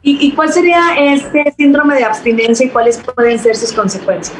¿Y, 0.03 0.27
y 0.27 0.33
cuál 0.33 0.53
sería 0.53 0.81
este 0.99 1.53
síndrome 1.57 1.97
de 1.97 2.05
abstinencia 2.05 2.67
y 2.67 2.71
cuáles 2.71 2.99
pueden 2.99 3.39
ser 3.39 3.57
sus 3.57 3.73
consecuencias? 3.73 4.39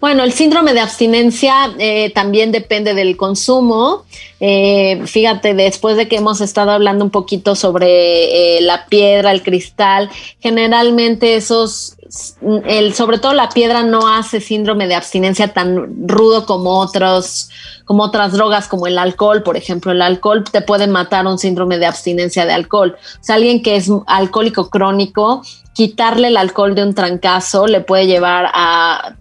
Bueno, 0.00 0.22
el 0.22 0.32
síndrome 0.32 0.74
de 0.74 0.80
abstinencia 0.80 1.74
eh, 1.78 2.12
también 2.14 2.52
depende 2.52 2.94
del 2.94 3.16
consumo. 3.16 4.04
Eh, 4.38 5.02
fíjate, 5.06 5.54
después 5.54 5.96
de 5.96 6.06
que 6.06 6.16
hemos 6.16 6.40
estado 6.40 6.70
hablando 6.70 7.04
un 7.04 7.10
poquito 7.10 7.56
sobre 7.56 8.58
eh, 8.58 8.60
la 8.60 8.86
piedra, 8.86 9.32
el 9.32 9.42
cristal, 9.42 10.08
generalmente 10.38 11.34
esos 11.34 11.98
el, 12.64 12.94
sobre 12.94 13.18
todo 13.18 13.34
la 13.34 13.50
piedra 13.50 13.82
no 13.82 14.08
hace 14.08 14.40
síndrome 14.40 14.86
de 14.86 14.94
abstinencia 14.94 15.52
tan 15.52 16.08
rudo 16.08 16.46
como 16.46 16.78
otros, 16.78 17.50
como 17.84 18.02
otras 18.02 18.32
drogas, 18.32 18.66
como 18.66 18.86
el 18.86 18.98
alcohol, 18.98 19.42
por 19.42 19.56
ejemplo. 19.56 19.92
El 19.92 20.02
alcohol 20.02 20.44
te 20.50 20.62
puede 20.62 20.86
matar 20.86 21.26
un 21.26 21.38
síndrome 21.38 21.78
de 21.78 21.86
abstinencia 21.86 22.46
de 22.46 22.52
alcohol. 22.52 22.96
O 22.96 23.24
sea, 23.24 23.34
alguien 23.34 23.62
que 23.62 23.76
es 23.76 23.90
alcohólico 24.06 24.70
crónico, 24.70 25.42
quitarle 25.74 26.28
el 26.28 26.36
alcohol 26.36 26.74
de 26.74 26.82
un 26.82 26.94
trancazo 26.94 27.66
le 27.66 27.80
puede 27.80 28.06
llevar 28.06 28.50
a 28.54 29.16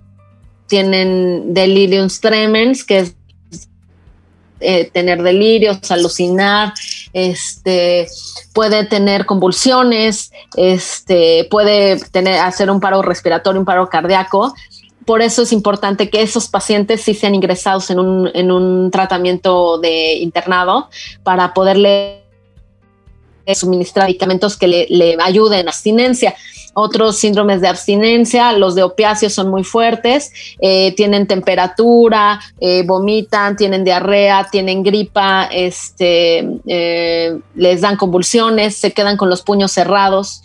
tienen 0.67 1.53
delirium 1.53 2.07
tremens, 2.21 2.83
que 2.83 2.99
es 2.99 3.15
eh, 4.59 4.89
tener 4.91 5.21
delirios, 5.21 5.91
alucinar, 5.91 6.73
este, 7.13 8.07
puede 8.53 8.85
tener 8.85 9.27
convulsiones, 9.27 10.31
este, 10.55 11.47
puede 11.51 11.99
tener, 12.09 12.39
hacer 12.39 12.71
un 12.71 12.79
paro 12.79 13.03
respiratorio, 13.03 13.59
un 13.59 13.65
paro 13.65 13.87
cardíaco. 13.87 14.55
Por 15.05 15.21
eso 15.21 15.43
es 15.43 15.53
importante 15.53 16.09
que 16.09 16.23
esos 16.23 16.47
pacientes 16.47 17.01
sí 17.01 17.13
sean 17.13 17.35
ingresados 17.35 17.91
en 17.91 17.99
un, 17.99 18.31
en 18.33 18.51
un 18.51 18.89
tratamiento 18.89 19.77
de 19.77 20.15
internado 20.15 20.89
para 21.23 21.53
poderle 21.53 22.23
suministrar 23.53 24.07
medicamentos 24.07 24.57
que 24.57 24.67
le, 24.67 24.87
le 24.89 25.17
ayuden 25.21 25.67
a 25.67 25.69
abstinencia 25.69 26.35
otros 26.79 27.17
síndromes 27.17 27.59
de 27.59 27.67
abstinencia, 27.67 28.51
los 28.53 28.75
de 28.75 28.83
opiáceos 28.83 29.33
son 29.33 29.49
muy 29.49 29.63
fuertes, 29.63 30.31
eh, 30.61 30.93
tienen 30.95 31.25
temperatura, 31.25 32.39
eh, 32.59 32.83
vomitan, 32.85 33.55
tienen 33.55 33.83
diarrea, 33.83 34.47
tienen 34.51 34.83
gripa, 34.83 35.45
este, 35.51 36.47
eh, 36.67 37.39
les 37.55 37.81
dan 37.81 37.97
convulsiones, 37.97 38.75
se 38.75 38.93
quedan 38.93 39.17
con 39.17 39.27
los 39.27 39.41
puños 39.41 39.71
cerrados 39.71 40.43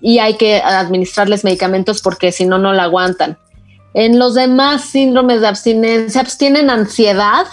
y 0.00 0.18
hay 0.18 0.34
que 0.34 0.58
administrarles 0.58 1.42
medicamentos 1.42 2.02
porque 2.02 2.30
si 2.30 2.44
no, 2.44 2.58
no 2.58 2.72
la 2.72 2.84
aguantan. 2.84 3.36
En 3.94 4.18
los 4.18 4.34
demás 4.34 4.84
síndromes 4.84 5.40
de 5.40 5.48
abstinencia, 5.48 6.22
pues 6.22 6.38
tienen 6.38 6.70
ansiedad 6.70 7.46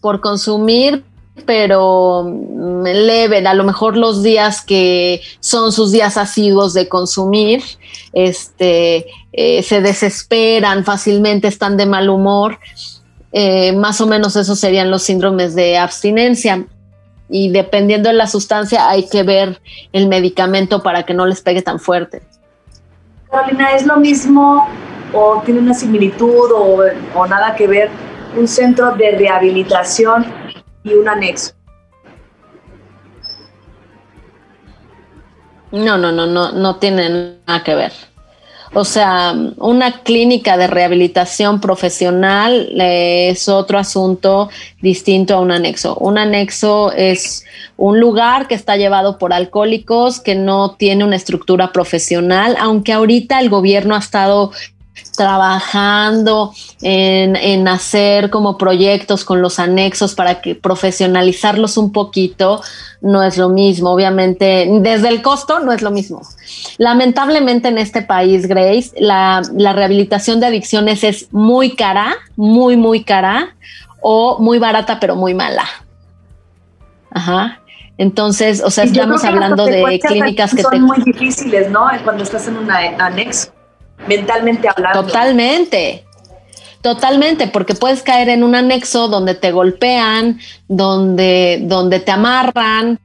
por 0.00 0.20
consumir, 0.20 1.02
pero 1.46 2.24
mm, 2.24 2.84
leve, 2.84 3.46
a 3.46 3.54
lo 3.54 3.64
mejor 3.64 3.96
los 3.96 4.22
días 4.22 4.62
que 4.62 5.20
son 5.40 5.72
sus 5.72 5.92
días 5.92 6.16
asiduos 6.16 6.74
de 6.74 6.88
consumir, 6.88 7.62
este, 8.12 9.06
eh, 9.32 9.62
se 9.62 9.80
desesperan 9.80 10.84
fácilmente, 10.84 11.48
están 11.48 11.76
de 11.76 11.86
mal 11.86 12.08
humor. 12.08 12.58
Eh, 13.32 13.72
más 13.72 14.00
o 14.00 14.06
menos 14.06 14.36
esos 14.36 14.60
serían 14.60 14.90
los 14.90 15.02
síndromes 15.02 15.54
de 15.54 15.76
abstinencia. 15.76 16.66
Y 17.28 17.50
dependiendo 17.50 18.10
de 18.10 18.14
la 18.14 18.28
sustancia, 18.28 18.88
hay 18.88 19.08
que 19.08 19.24
ver 19.24 19.60
el 19.92 20.06
medicamento 20.06 20.82
para 20.82 21.02
que 21.02 21.14
no 21.14 21.26
les 21.26 21.40
pegue 21.40 21.62
tan 21.62 21.80
fuerte. 21.80 22.22
Carolina, 23.30 23.74
¿es 23.74 23.84
lo 23.84 23.96
mismo 23.96 24.68
o 25.12 25.42
tiene 25.44 25.60
una 25.60 25.74
similitud 25.74 26.52
o, 26.52 26.78
o 27.14 27.26
nada 27.26 27.54
que 27.56 27.66
ver 27.66 27.88
un 28.36 28.46
centro 28.46 28.94
de 28.96 29.12
rehabilitación 29.12 30.26
y 30.84 30.92
un 30.92 31.08
anexo. 31.08 31.52
No, 35.72 35.98
no, 35.98 36.12
no, 36.12 36.26
no, 36.26 36.52
no 36.52 36.76
tiene 36.76 37.38
nada 37.46 37.64
que 37.64 37.74
ver. 37.74 37.92
O 38.76 38.84
sea, 38.84 39.34
una 39.58 40.02
clínica 40.02 40.56
de 40.56 40.66
rehabilitación 40.66 41.60
profesional 41.60 42.68
es 42.80 43.48
otro 43.48 43.78
asunto 43.78 44.50
distinto 44.82 45.34
a 45.34 45.40
un 45.40 45.52
anexo. 45.52 45.96
Un 45.96 46.18
anexo 46.18 46.90
es 46.92 47.44
un 47.76 48.00
lugar 48.00 48.48
que 48.48 48.56
está 48.56 48.76
llevado 48.76 49.16
por 49.16 49.32
alcohólicos, 49.32 50.20
que 50.20 50.34
no 50.34 50.74
tiene 50.74 51.04
una 51.04 51.14
estructura 51.14 51.70
profesional, 51.72 52.56
aunque 52.58 52.92
ahorita 52.92 53.38
el 53.38 53.48
gobierno 53.48 53.94
ha 53.94 54.00
estado 54.00 54.50
trabajando 55.16 56.52
en, 56.82 57.68
hacer 57.68 58.30
como 58.30 58.58
proyectos 58.58 59.24
con 59.24 59.40
los 59.40 59.58
anexos 59.58 60.14
para 60.14 60.40
que 60.40 60.54
profesionalizarlos 60.54 61.76
un 61.76 61.92
poquito, 61.92 62.62
no 63.00 63.22
es 63.22 63.38
lo 63.38 63.48
mismo. 63.48 63.90
Obviamente, 63.90 64.68
desde 64.80 65.08
el 65.08 65.22
costo 65.22 65.60
no 65.60 65.72
es 65.72 65.82
lo 65.82 65.90
mismo. 65.90 66.22
Lamentablemente 66.78 67.68
en 67.68 67.78
este 67.78 68.02
país, 68.02 68.46
Grace, 68.46 68.92
la, 68.98 69.42
la 69.54 69.72
rehabilitación 69.72 70.40
de 70.40 70.46
adicciones 70.46 71.04
es 71.04 71.32
muy 71.32 71.74
cara, 71.74 72.14
muy, 72.36 72.76
muy 72.76 73.04
cara, 73.04 73.54
o 74.02 74.38
muy 74.38 74.58
barata, 74.58 75.00
pero 75.00 75.16
muy 75.16 75.32
mala. 75.32 75.64
Ajá. 77.10 77.60
Entonces, 77.96 78.62
o 78.62 78.70
sea, 78.70 78.84
estamos 78.84 79.24
hablando 79.24 79.64
de 79.64 80.00
clínicas 80.00 80.54
que 80.54 80.62
son 80.62 80.82
muy 80.82 81.00
difíciles, 81.02 81.70
¿no? 81.70 81.86
Cuando 82.02 82.24
estás 82.24 82.46
en 82.48 82.58
un 82.58 82.70
anexo 82.70 83.53
mentalmente 84.06 84.68
hablando. 84.68 85.04
Totalmente. 85.04 86.04
Totalmente, 86.80 87.46
porque 87.46 87.74
puedes 87.74 88.02
caer 88.02 88.28
en 88.28 88.44
un 88.44 88.54
anexo 88.54 89.08
donde 89.08 89.34
te 89.34 89.52
golpean, 89.52 90.38
donde, 90.68 91.60
donde 91.62 91.98
te 91.98 92.10
amarran, 92.10 93.00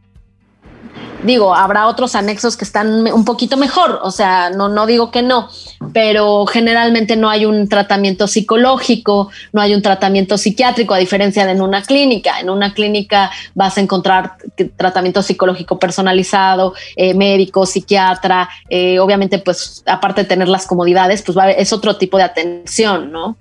digo, 1.23 1.53
habrá 1.53 1.87
otros 1.87 2.15
anexos 2.15 2.57
que 2.57 2.65
están 2.65 3.11
un 3.11 3.25
poquito 3.25 3.57
mejor, 3.57 3.99
o 4.01 4.11
sea, 4.11 4.49
no, 4.49 4.69
no 4.69 4.85
digo 4.85 5.11
que 5.11 5.21
no, 5.21 5.49
pero 5.93 6.45
generalmente 6.45 7.15
no 7.15 7.29
hay 7.29 7.45
un 7.45 7.67
tratamiento 7.67 8.27
psicológico, 8.27 9.29
no 9.51 9.61
hay 9.61 9.75
un 9.75 9.81
tratamiento 9.81 10.37
psiquiátrico, 10.37 10.93
a 10.93 10.97
diferencia 10.97 11.45
de 11.45 11.59
en 11.59 11.61
una 11.61 11.81
clínica. 11.83 12.39
En 12.39 12.49
una 12.49 12.73
clínica 12.73 13.31
vas 13.53 13.77
a 13.77 13.81
encontrar 13.81 14.37
tratamiento 14.77 15.21
psicológico 15.21 15.77
personalizado, 15.77 16.73
eh, 16.95 17.13
médico, 17.13 17.65
psiquiatra, 17.65 18.49
eh, 18.69 18.99
obviamente, 18.99 19.39
pues 19.39 19.83
aparte 19.85 20.21
de 20.21 20.27
tener 20.27 20.47
las 20.47 20.65
comodidades, 20.65 21.21
pues 21.21 21.37
es 21.57 21.73
otro 21.73 21.97
tipo 21.97 22.17
de 22.17 22.23
atención, 22.23 23.11
¿no? 23.11 23.37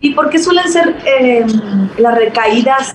¿Y 0.00 0.10
por 0.10 0.30
qué 0.30 0.38
suelen 0.38 0.70
ser 0.70 0.96
eh, 1.04 1.44
las 1.98 2.14
recaídas 2.14 2.94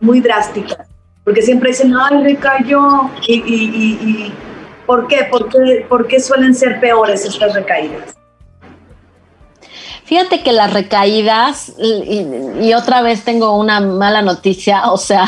muy 0.00 0.20
drásticas? 0.20 0.93
Porque 1.24 1.42
siempre 1.42 1.70
dicen, 1.70 1.94
ay, 1.98 2.22
recayó. 2.22 3.10
¿Y, 3.26 3.34
y, 3.34 4.32
¿por, 4.86 5.08
qué? 5.08 5.28
¿Por, 5.88 6.06
qué? 6.06 6.20
suelen 6.20 6.54
ser 6.54 6.80
peores 6.80 7.24
estas 7.24 7.54
recaídas? 7.54 8.14
Fíjate 10.04 10.42
que 10.42 10.52
las 10.52 10.72
recaídas, 10.72 11.72
y, 11.78 12.74
otra 12.74 13.00
vez 13.00 13.24
tengo 13.24 13.58
una 13.58 13.80
mala 13.80 14.20
noticia, 14.20 14.92
o 14.92 14.98
sea, 14.98 15.26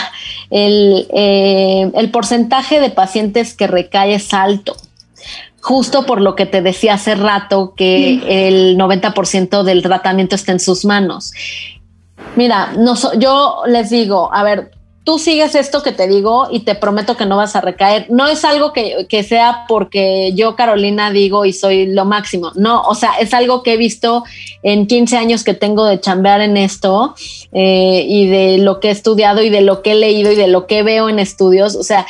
el, 0.51 1.09
eh, 1.15 1.91
el 1.95 2.11
porcentaje 2.11 2.79
de 2.79 2.91
pacientes 2.91 3.55
que 3.55 3.67
recae 3.67 4.15
es 4.15 4.35
alto 4.35 4.77
justo 5.67 6.07
por 6.07 6.21
lo 6.21 6.37
que 6.37 6.47
te 6.47 6.63
decía 6.63 6.95
hace 6.95 7.17
rato 7.17 7.75
que 7.77 8.47
el 8.47 8.79
90% 8.79 9.65
del 9.65 9.83
tratamiento 9.83 10.37
está 10.37 10.53
en 10.53 10.61
sus 10.61 10.85
manos. 10.85 11.33
Mira, 12.37 12.73
no 12.79 12.95
yo 13.19 13.63
les 13.67 13.91
digo, 13.91 14.33
a 14.33 14.45
ver, 14.45 14.71
tú 15.07 15.21
sigues 15.21 15.55
esto 15.55 15.85
que 15.85 15.93
te 15.93 16.09
digo 16.09 16.49
y 16.51 16.61
te 16.61 16.75
prometo 16.75 17.17
que 17.17 17.27
no 17.27 17.37
vas 17.37 17.55
a 17.55 17.61
recaer. 17.61 18.07
No 18.11 18.27
es 18.27 18.45
algo 18.45 18.73
que, 18.73 19.23
sea 19.23 19.65
porque 19.69 20.33
yo, 20.35 20.57
Carolina, 20.57 21.13
digo 21.13 21.45
y 21.45 21.53
soy 21.53 21.87
lo 21.87 22.05
máximo. 22.05 22.51
No, 22.57 22.83
o 22.83 22.97
sea, 22.97 23.13
es 23.21 23.33
algo 23.33 23.63
que 23.63 23.75
he 23.75 23.77
visto 23.77 24.25
en 24.65 24.89
15 24.89 25.17
años 25.17 25.45
que 25.45 25.55
tengo 25.55 25.85
de 25.85 26.01
chambear 26.01 26.41
en 26.41 26.57
esto 26.57 27.15
eh, 27.53 28.05
y 28.05 28.27
de 28.27 28.59
lo 28.59 28.81
que 28.81 28.89
he 28.89 28.91
estudiado 28.91 29.43
y 29.45 29.49
de 29.49 29.61
lo 29.61 29.81
que 29.81 29.93
he 29.93 29.95
leído 29.95 30.33
y 30.33 30.35
de 30.35 30.49
lo 30.49 30.67
que 30.67 30.83
veo 30.83 31.09
en 31.09 31.21
estudios. 31.21 31.77
O 31.77 31.85
sea, 31.85 32.05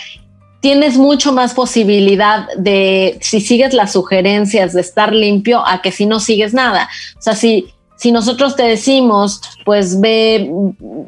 tienes 0.61 0.96
mucho 0.96 1.35
más 1.35 1.52
posibilidad 1.52 2.48
de, 2.56 3.18
si 3.20 3.42
sigues 3.42 3.74
las 3.74 3.92
sugerencias, 3.92 4.72
de 4.72 4.80
estar 4.80 5.12
limpio 5.12 5.62
a 5.66 5.82
que 5.82 5.92
si 5.92 6.06
no 6.06 6.18
sigues 6.18 6.54
nada. 6.54 6.88
O 7.18 7.20
sea, 7.20 7.35
si 7.35 7.66
si 7.96 8.12
nosotros 8.12 8.56
te 8.56 8.64
decimos, 8.64 9.40
pues 9.64 10.00
ve, 10.00 10.50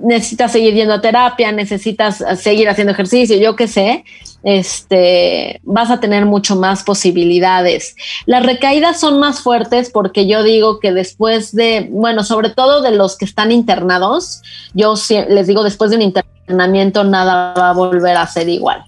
necesitas 0.03 0.53
seguir 0.53 0.75
yendo 0.75 0.95
a 0.95 1.01
terapia, 1.01 1.53
necesitas 1.53 2.25
seguir 2.41 2.69
haciendo 2.69 2.93
ejercicio, 2.93 3.37
yo 3.37 3.57
qué 3.57 3.69
sé, 3.69 4.05
este, 4.43 5.61
vas 5.65 5.91
a 5.91 6.01
tener 6.01 6.25
mucho 6.25 6.57
más 6.57 6.83
posibilidades. 6.83 7.95
Las 8.27 8.45
recaídas 8.45 8.99
son 8.99 9.19
más 9.19 9.41
fuertes 9.41 9.91
porque 9.91 10.27
yo 10.27 10.43
digo 10.43 10.81
que 10.81 10.93
después 10.93 11.55
de, 11.55 11.89
bueno, 11.91 12.25
sobre 12.25 12.51
todo 12.51 12.81
de 12.81 12.93
los 12.93 13.19
que 13.19 13.27
están 13.27 13.53
internados, 13.53 14.43
yo 14.75 14.95
les 15.29 15.47
digo, 15.47 15.63
después 15.63 15.91
de 15.91 15.97
un 15.97 16.03
internamiento 16.03 17.05
nada 17.05 17.55
va 17.55 17.71
a 17.71 17.75
volver 17.75 18.17
a 18.17 18.27
ser 18.27 18.49
igual, 18.49 18.85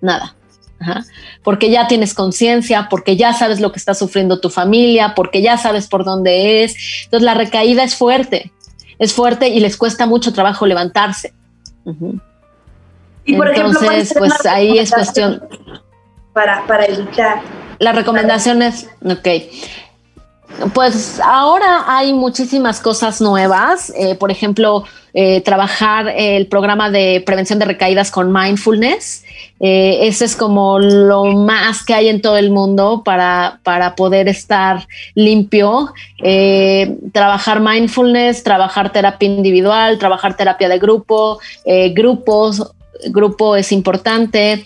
nada 0.00 0.36
porque 1.42 1.70
ya 1.70 1.86
tienes 1.86 2.14
conciencia, 2.14 2.88
porque 2.90 3.16
ya 3.16 3.32
sabes 3.32 3.60
lo 3.60 3.72
que 3.72 3.78
está 3.78 3.94
sufriendo 3.94 4.40
tu 4.40 4.50
familia, 4.50 5.14
porque 5.14 5.42
ya 5.42 5.56
sabes 5.56 5.86
por 5.86 6.04
dónde 6.04 6.64
es. 6.64 6.74
Entonces 7.04 7.24
la 7.24 7.34
recaída 7.34 7.84
es 7.84 7.94
fuerte, 7.94 8.52
es 8.98 9.12
fuerte 9.12 9.48
y 9.48 9.60
les 9.60 9.76
cuesta 9.76 10.06
mucho 10.06 10.32
trabajo 10.32 10.66
levantarse. 10.66 11.32
Y 13.24 13.36
por 13.36 13.48
Entonces, 13.48 14.14
pues 14.16 14.46
ahí 14.46 14.78
es 14.78 14.92
cuestión. 14.92 15.42
Para, 16.32 16.66
para 16.66 16.84
evitar. 16.86 17.40
La 17.78 17.92
recomendación 17.92 18.62
es, 18.62 18.88
ok. 19.04 19.28
Pues 20.72 21.20
ahora 21.20 21.84
hay 21.86 22.12
muchísimas 22.12 22.80
cosas 22.80 23.20
nuevas. 23.20 23.92
Eh, 23.96 24.14
por 24.14 24.30
ejemplo, 24.30 24.84
eh, 25.16 25.42
trabajar 25.42 26.12
el 26.16 26.48
programa 26.48 26.90
de 26.90 27.22
prevención 27.24 27.60
de 27.60 27.66
recaídas 27.66 28.10
con 28.10 28.32
mindfulness. 28.32 29.24
Eh, 29.60 30.08
ese 30.08 30.24
es 30.24 30.34
como 30.34 30.80
lo 30.80 31.26
más 31.26 31.84
que 31.84 31.94
hay 31.94 32.08
en 32.08 32.20
todo 32.20 32.36
el 32.36 32.50
mundo 32.50 33.02
para, 33.04 33.60
para 33.62 33.94
poder 33.94 34.26
estar 34.26 34.88
limpio. 35.14 35.92
Eh, 36.20 36.96
trabajar 37.12 37.60
mindfulness, 37.60 38.42
trabajar 38.42 38.90
terapia 38.90 39.28
individual, 39.28 40.00
trabajar 40.00 40.36
terapia 40.36 40.68
de 40.68 40.80
grupo, 40.80 41.38
grupos, 41.92 42.72
grupo 43.06 43.54
es 43.54 43.70
importante. 43.70 44.64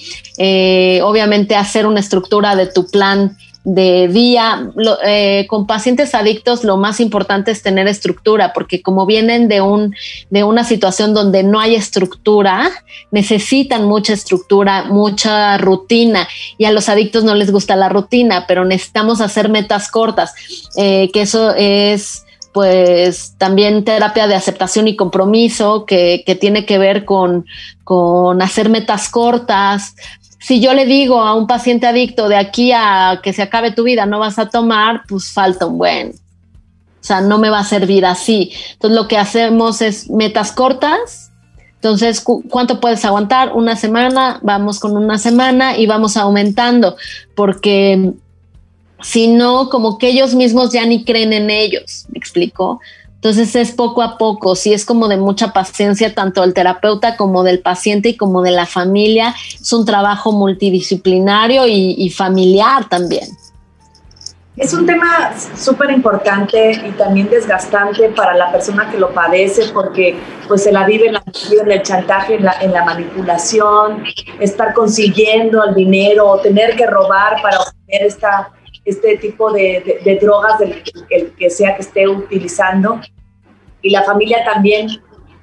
obviamente 1.03 1.57
hacer 1.57 1.87
una 1.87 2.01
estructura 2.01 2.57
de 2.57 2.67
tu 2.67 2.87
plan 2.87 3.37
de 3.69 4.09
día. 4.09 4.71
Eh, 5.05 5.47
con 5.49 5.67
pacientes 5.67 6.15
adictos 6.15 6.65
lo 6.65 6.77
más 6.77 7.01
importante 7.01 7.51
es 7.51 7.63
tener 7.63 7.87
estructura, 7.87 8.53
porque 8.55 8.83
como 8.83 9.05
vienen 9.05 9.49
de, 9.49 9.61
un, 9.61 9.95
de 10.31 10.43
una 10.43 10.65
situación 10.65 11.13
donde 11.13 11.43
no 11.43 11.61
hay 11.61 11.75
estructura, 11.75 12.71
necesitan 13.11 13.85
mucha 13.85 14.15
estructura, 14.15 14.85
mucha 14.85 15.59
rutina, 15.59 16.27
y 16.57 16.65
a 16.65 16.73
los 16.73 16.89
adictos 16.89 17.25
no 17.25 17.35
les 17.35 17.53
gusta 17.53 17.77
la 17.77 17.91
rutina, 17.91 18.47
pero 18.49 18.65
necesitamos 18.65 19.21
hacer 19.21 19.51
metas 19.51 19.91
cortas, 19.91 20.33
eh, 20.77 21.11
que 21.13 21.23
eso 21.23 21.55
es 21.55 22.25
pues 22.55 23.35
también 23.39 23.85
terapia 23.85 24.27
de 24.27 24.35
aceptación 24.35 24.89
y 24.89 24.97
compromiso 24.97 25.85
que, 25.85 26.25
que 26.27 26.35
tiene 26.35 26.65
que 26.65 26.79
ver 26.79 27.05
con, 27.05 27.47
con 27.85 28.43
hacer 28.43 28.69
metas 28.69 29.09
cortas, 29.09 29.95
si 30.39 30.61
yo 30.61 30.75
le 30.75 30.87
digo 30.87 31.21
a 31.21 31.35
un 31.35 31.47
paciente 31.47 31.87
adicto 31.87 32.29
de 32.29 32.37
aquí 32.37 32.73
a 32.73 33.21
que 33.23 33.33
se 33.33 33.43
acabe 33.43 33.73
tu 33.73 33.83
vida 33.83 34.07
no 34.07 34.19
vas 34.19 34.39
a 34.39 34.49
tomar, 34.49 35.03
pues 35.09 35.33
falta 35.33 35.67
un 35.67 35.79
buen. 35.79 36.11
O 36.11 37.05
sea, 37.09 37.21
no 37.21 37.39
me 37.39 37.51
va 37.51 37.61
a 37.61 37.65
servir 37.65 38.05
así. 38.07 38.53
Entonces 38.73 38.97
lo 38.97 39.09
que 39.09 39.17
hacemos 39.17 39.83
es 39.83 40.11
metas 40.11 40.53
cortas. 40.53 41.33
Entonces, 41.75 42.21
¿cuánto 42.21 42.81
puedes 42.81 43.05
aguantar? 43.05 43.53
Una 43.55 43.77
semana, 43.77 44.41
vamos 44.43 44.81
con 44.81 44.97
una 44.97 45.17
semana 45.17 45.79
y 45.79 45.87
vamos 45.87 46.17
aumentando, 46.17 46.97
porque 47.37 48.15
si 49.01 49.29
no, 49.29 49.69
como 49.69 49.97
que 49.97 50.09
ellos 50.09 50.35
mismos 50.35 50.73
ya 50.73 50.85
ni 50.87 51.05
creen 51.05 51.33
en 51.33 51.51
ellos, 51.51 52.07
¿me 52.11 52.19
explico? 52.19 52.81
Entonces 53.19 53.57
es 53.57 53.73
poco 53.73 54.03
a 54.03 54.17
poco, 54.17 54.55
sí 54.55 54.73
es 54.73 54.85
como 54.85 55.09
de 55.09 55.17
mucha 55.17 55.53
paciencia, 55.53 56.15
tanto 56.15 56.43
del 56.43 56.55
terapeuta 56.55 57.17
como 57.17 57.43
del 57.43 57.59
paciente 57.59 58.11
y 58.11 58.17
como 58.17 58.43
de 58.43 58.53
la 58.53 58.65
familia. 58.65 59.35
Es 59.61 59.73
un 59.73 59.85
trabajo 59.85 60.31
multidisciplinario 60.31 61.67
y, 61.67 62.09
familiar 62.11 62.89
también. 62.89 63.27
Es 64.57 64.73
un 64.73 64.87
tema 64.87 65.33
súper 65.57 65.91
importante 65.91 66.71
y 66.71 66.93
también 66.93 67.29
desgastante 67.29 68.09
para 68.11 68.35
la 68.35 68.53
persona 68.53 68.89
que 68.89 68.99
lo 68.99 69.11
padece 69.11 69.69
porque 69.73 70.17
pues 70.47 70.63
se 70.63 70.71
la 70.71 70.87
vive 70.87 71.09
en, 71.09 71.15
la, 71.15 71.25
en 71.61 71.71
el 71.73 71.83
chantaje, 71.83 72.37
en 72.37 72.45
la, 72.45 72.53
en 72.61 72.73
la, 72.73 72.85
manipulación, 72.85 74.05
estar 74.39 74.75
consiguiendo 74.75 75.65
el 75.65 75.75
dinero 75.75 76.29
o 76.29 76.39
tener 76.39 76.77
que 76.77 76.87
robar 76.87 77.43
para 77.43 77.59
obtener 77.61 78.07
esta, 78.07 78.53
este 78.89 79.17
tipo 79.19 79.53
de, 79.53 80.19
drogas, 80.21 80.59
del 80.59 80.83
el 81.11 81.33
que 81.33 81.51
sea 81.51 81.77
que 81.77 81.83
esté 81.83 82.09
utilizando. 82.09 83.01
Y 83.83 83.91
la 83.91 84.03
familia 84.03 84.45
también, 84.45 84.89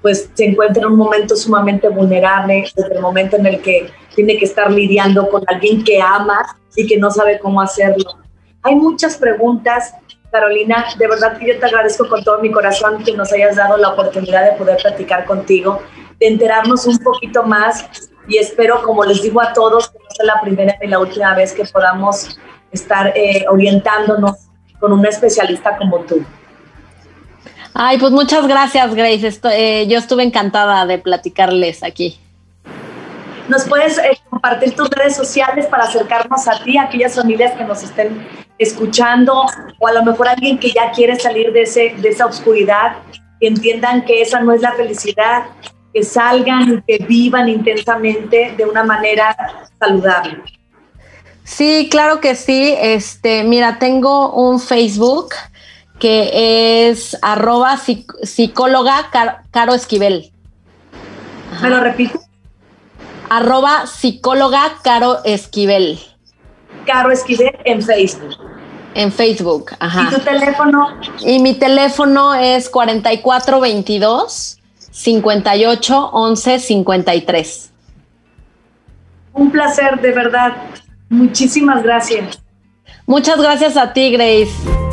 pues, 0.01 0.29
se 0.33 0.45
encuentra 0.45 0.83
en 0.83 0.93
un 0.93 0.97
momento 0.97 1.35
sumamente 1.35 1.87
vulnerable, 1.89 2.65
desde 2.75 2.95
el 2.95 3.01
momento 3.01 3.37
en 3.37 3.45
el 3.45 3.61
que 3.61 3.89
tiene 4.15 4.37
que 4.37 4.45
estar 4.45 4.71
lidiando 4.71 5.29
con 5.29 5.43
alguien 5.47 5.83
que 5.83 6.01
ama 6.01 6.57
y 6.75 6.87
que 6.87 6.97
no 6.97 7.11
sabe 7.11 7.39
cómo 7.39 7.61
hacerlo. 7.61 8.17
Hay 8.63 8.75
muchas 8.75 9.17
preguntas, 9.17 9.93
Carolina. 10.31 10.85
De 10.97 11.07
verdad 11.07 11.37
que 11.37 11.47
yo 11.47 11.59
te 11.59 11.65
agradezco 11.65 12.09
con 12.09 12.23
todo 12.23 12.39
mi 12.39 12.51
corazón 12.51 13.03
que 13.03 13.13
nos 13.13 13.31
hayas 13.31 13.55
dado 13.55 13.77
la 13.77 13.89
oportunidad 13.89 14.43
de 14.43 14.57
poder 14.57 14.77
platicar 14.77 15.25
contigo, 15.25 15.81
de 16.19 16.27
enterarnos 16.27 16.87
un 16.87 16.97
poquito 16.97 17.43
más 17.43 17.85
y 18.27 18.37
espero, 18.37 18.81
como 18.81 19.03
les 19.05 19.21
digo 19.21 19.41
a 19.41 19.53
todos, 19.53 19.89
que 19.89 19.99
no 19.99 20.09
sea 20.09 20.25
la 20.25 20.41
primera 20.41 20.75
ni 20.81 20.87
la 20.87 20.99
última 20.99 21.35
vez 21.35 21.53
que 21.53 21.63
podamos 21.65 22.39
estar 22.75 23.13
eh, 23.15 23.45
orientándonos 23.49 24.33
con 24.79 24.93
un 24.93 25.05
especialista 25.05 25.77
como 25.77 25.99
tú. 26.01 26.23
Ay, 27.73 27.97
pues 27.97 28.11
muchas 28.11 28.47
gracias, 28.47 28.95
Grace. 28.95 29.39
Eh, 29.51 29.87
yo 29.87 29.97
estuve 29.97 30.23
encantada 30.23 30.85
de 30.85 30.97
platicarles 30.97 31.83
aquí. 31.83 32.19
¿Nos 33.49 33.65
puedes 33.65 33.97
eh, 33.97 34.17
compartir 34.29 34.75
tus 34.75 34.89
redes 34.89 35.15
sociales 35.15 35.65
para 35.67 35.83
acercarnos 35.83 36.47
a 36.47 36.63
ti, 36.63 36.77
a 36.77 36.83
aquellas 36.83 37.15
familias 37.15 37.53
que 37.53 37.63
nos 37.63 37.83
estén 37.83 38.25
escuchando, 38.57 39.45
o 39.79 39.87
a 39.87 39.91
lo 39.91 40.03
mejor 40.03 40.29
alguien 40.29 40.57
que 40.57 40.71
ya 40.71 40.91
quiere 40.91 41.19
salir 41.19 41.51
de, 41.51 41.63
ese, 41.63 41.95
de 41.97 42.09
esa 42.09 42.25
oscuridad, 42.25 42.97
que 43.39 43.47
entiendan 43.47 44.05
que 44.05 44.21
esa 44.21 44.39
no 44.39 44.53
es 44.53 44.61
la 44.61 44.71
felicidad, 44.71 45.43
que 45.93 46.03
salgan 46.03 46.73
y 46.73 46.81
que 46.81 47.05
vivan 47.05 47.47
intensamente 47.47 48.53
de 48.57 48.65
una 48.65 48.83
manera 48.83 49.35
saludable? 49.79 50.41
Sí, 51.45 51.87
claro 51.91 52.19
que 52.19 52.35
sí. 52.35 52.75
Este, 52.77 53.43
mira, 53.43 53.77
tengo 53.79 54.33
un 54.33 54.59
Facebook 54.59 55.29
que 55.99 56.89
es 56.89 57.17
arroba 57.21 57.77
psicóloga 57.77 59.09
Caro 59.51 59.73
Esquivel. 59.73 60.31
¿Me 61.61 61.69
lo 61.69 61.79
repito? 61.79 62.19
Arroba 63.29 63.85
psicóloga 63.85 64.73
Caro 64.83 65.23
Esquivel. 65.23 65.99
Caro 66.85 67.11
Esquivel 67.11 67.55
en 67.63 67.81
Facebook. 67.81 68.35
En 68.95 69.11
Facebook, 69.11 69.71
ajá. 69.79 70.09
¿Y 70.09 70.15
tu 70.15 70.21
teléfono? 70.21 70.99
Y 71.19 71.39
mi 71.39 71.53
teléfono 71.53 72.33
es 72.33 72.69
4422 72.69 74.57
58 74.91 76.09
11 76.11 76.59
53. 76.59 77.71
Un 79.33 79.51
placer, 79.51 80.01
de 80.01 80.11
verdad. 80.11 80.53
Muchísimas 81.09 81.83
gracias. 81.83 82.41
Muchas 83.05 83.39
gracias 83.39 83.77
a 83.77 83.93
ti, 83.93 84.11
Grace. 84.11 84.84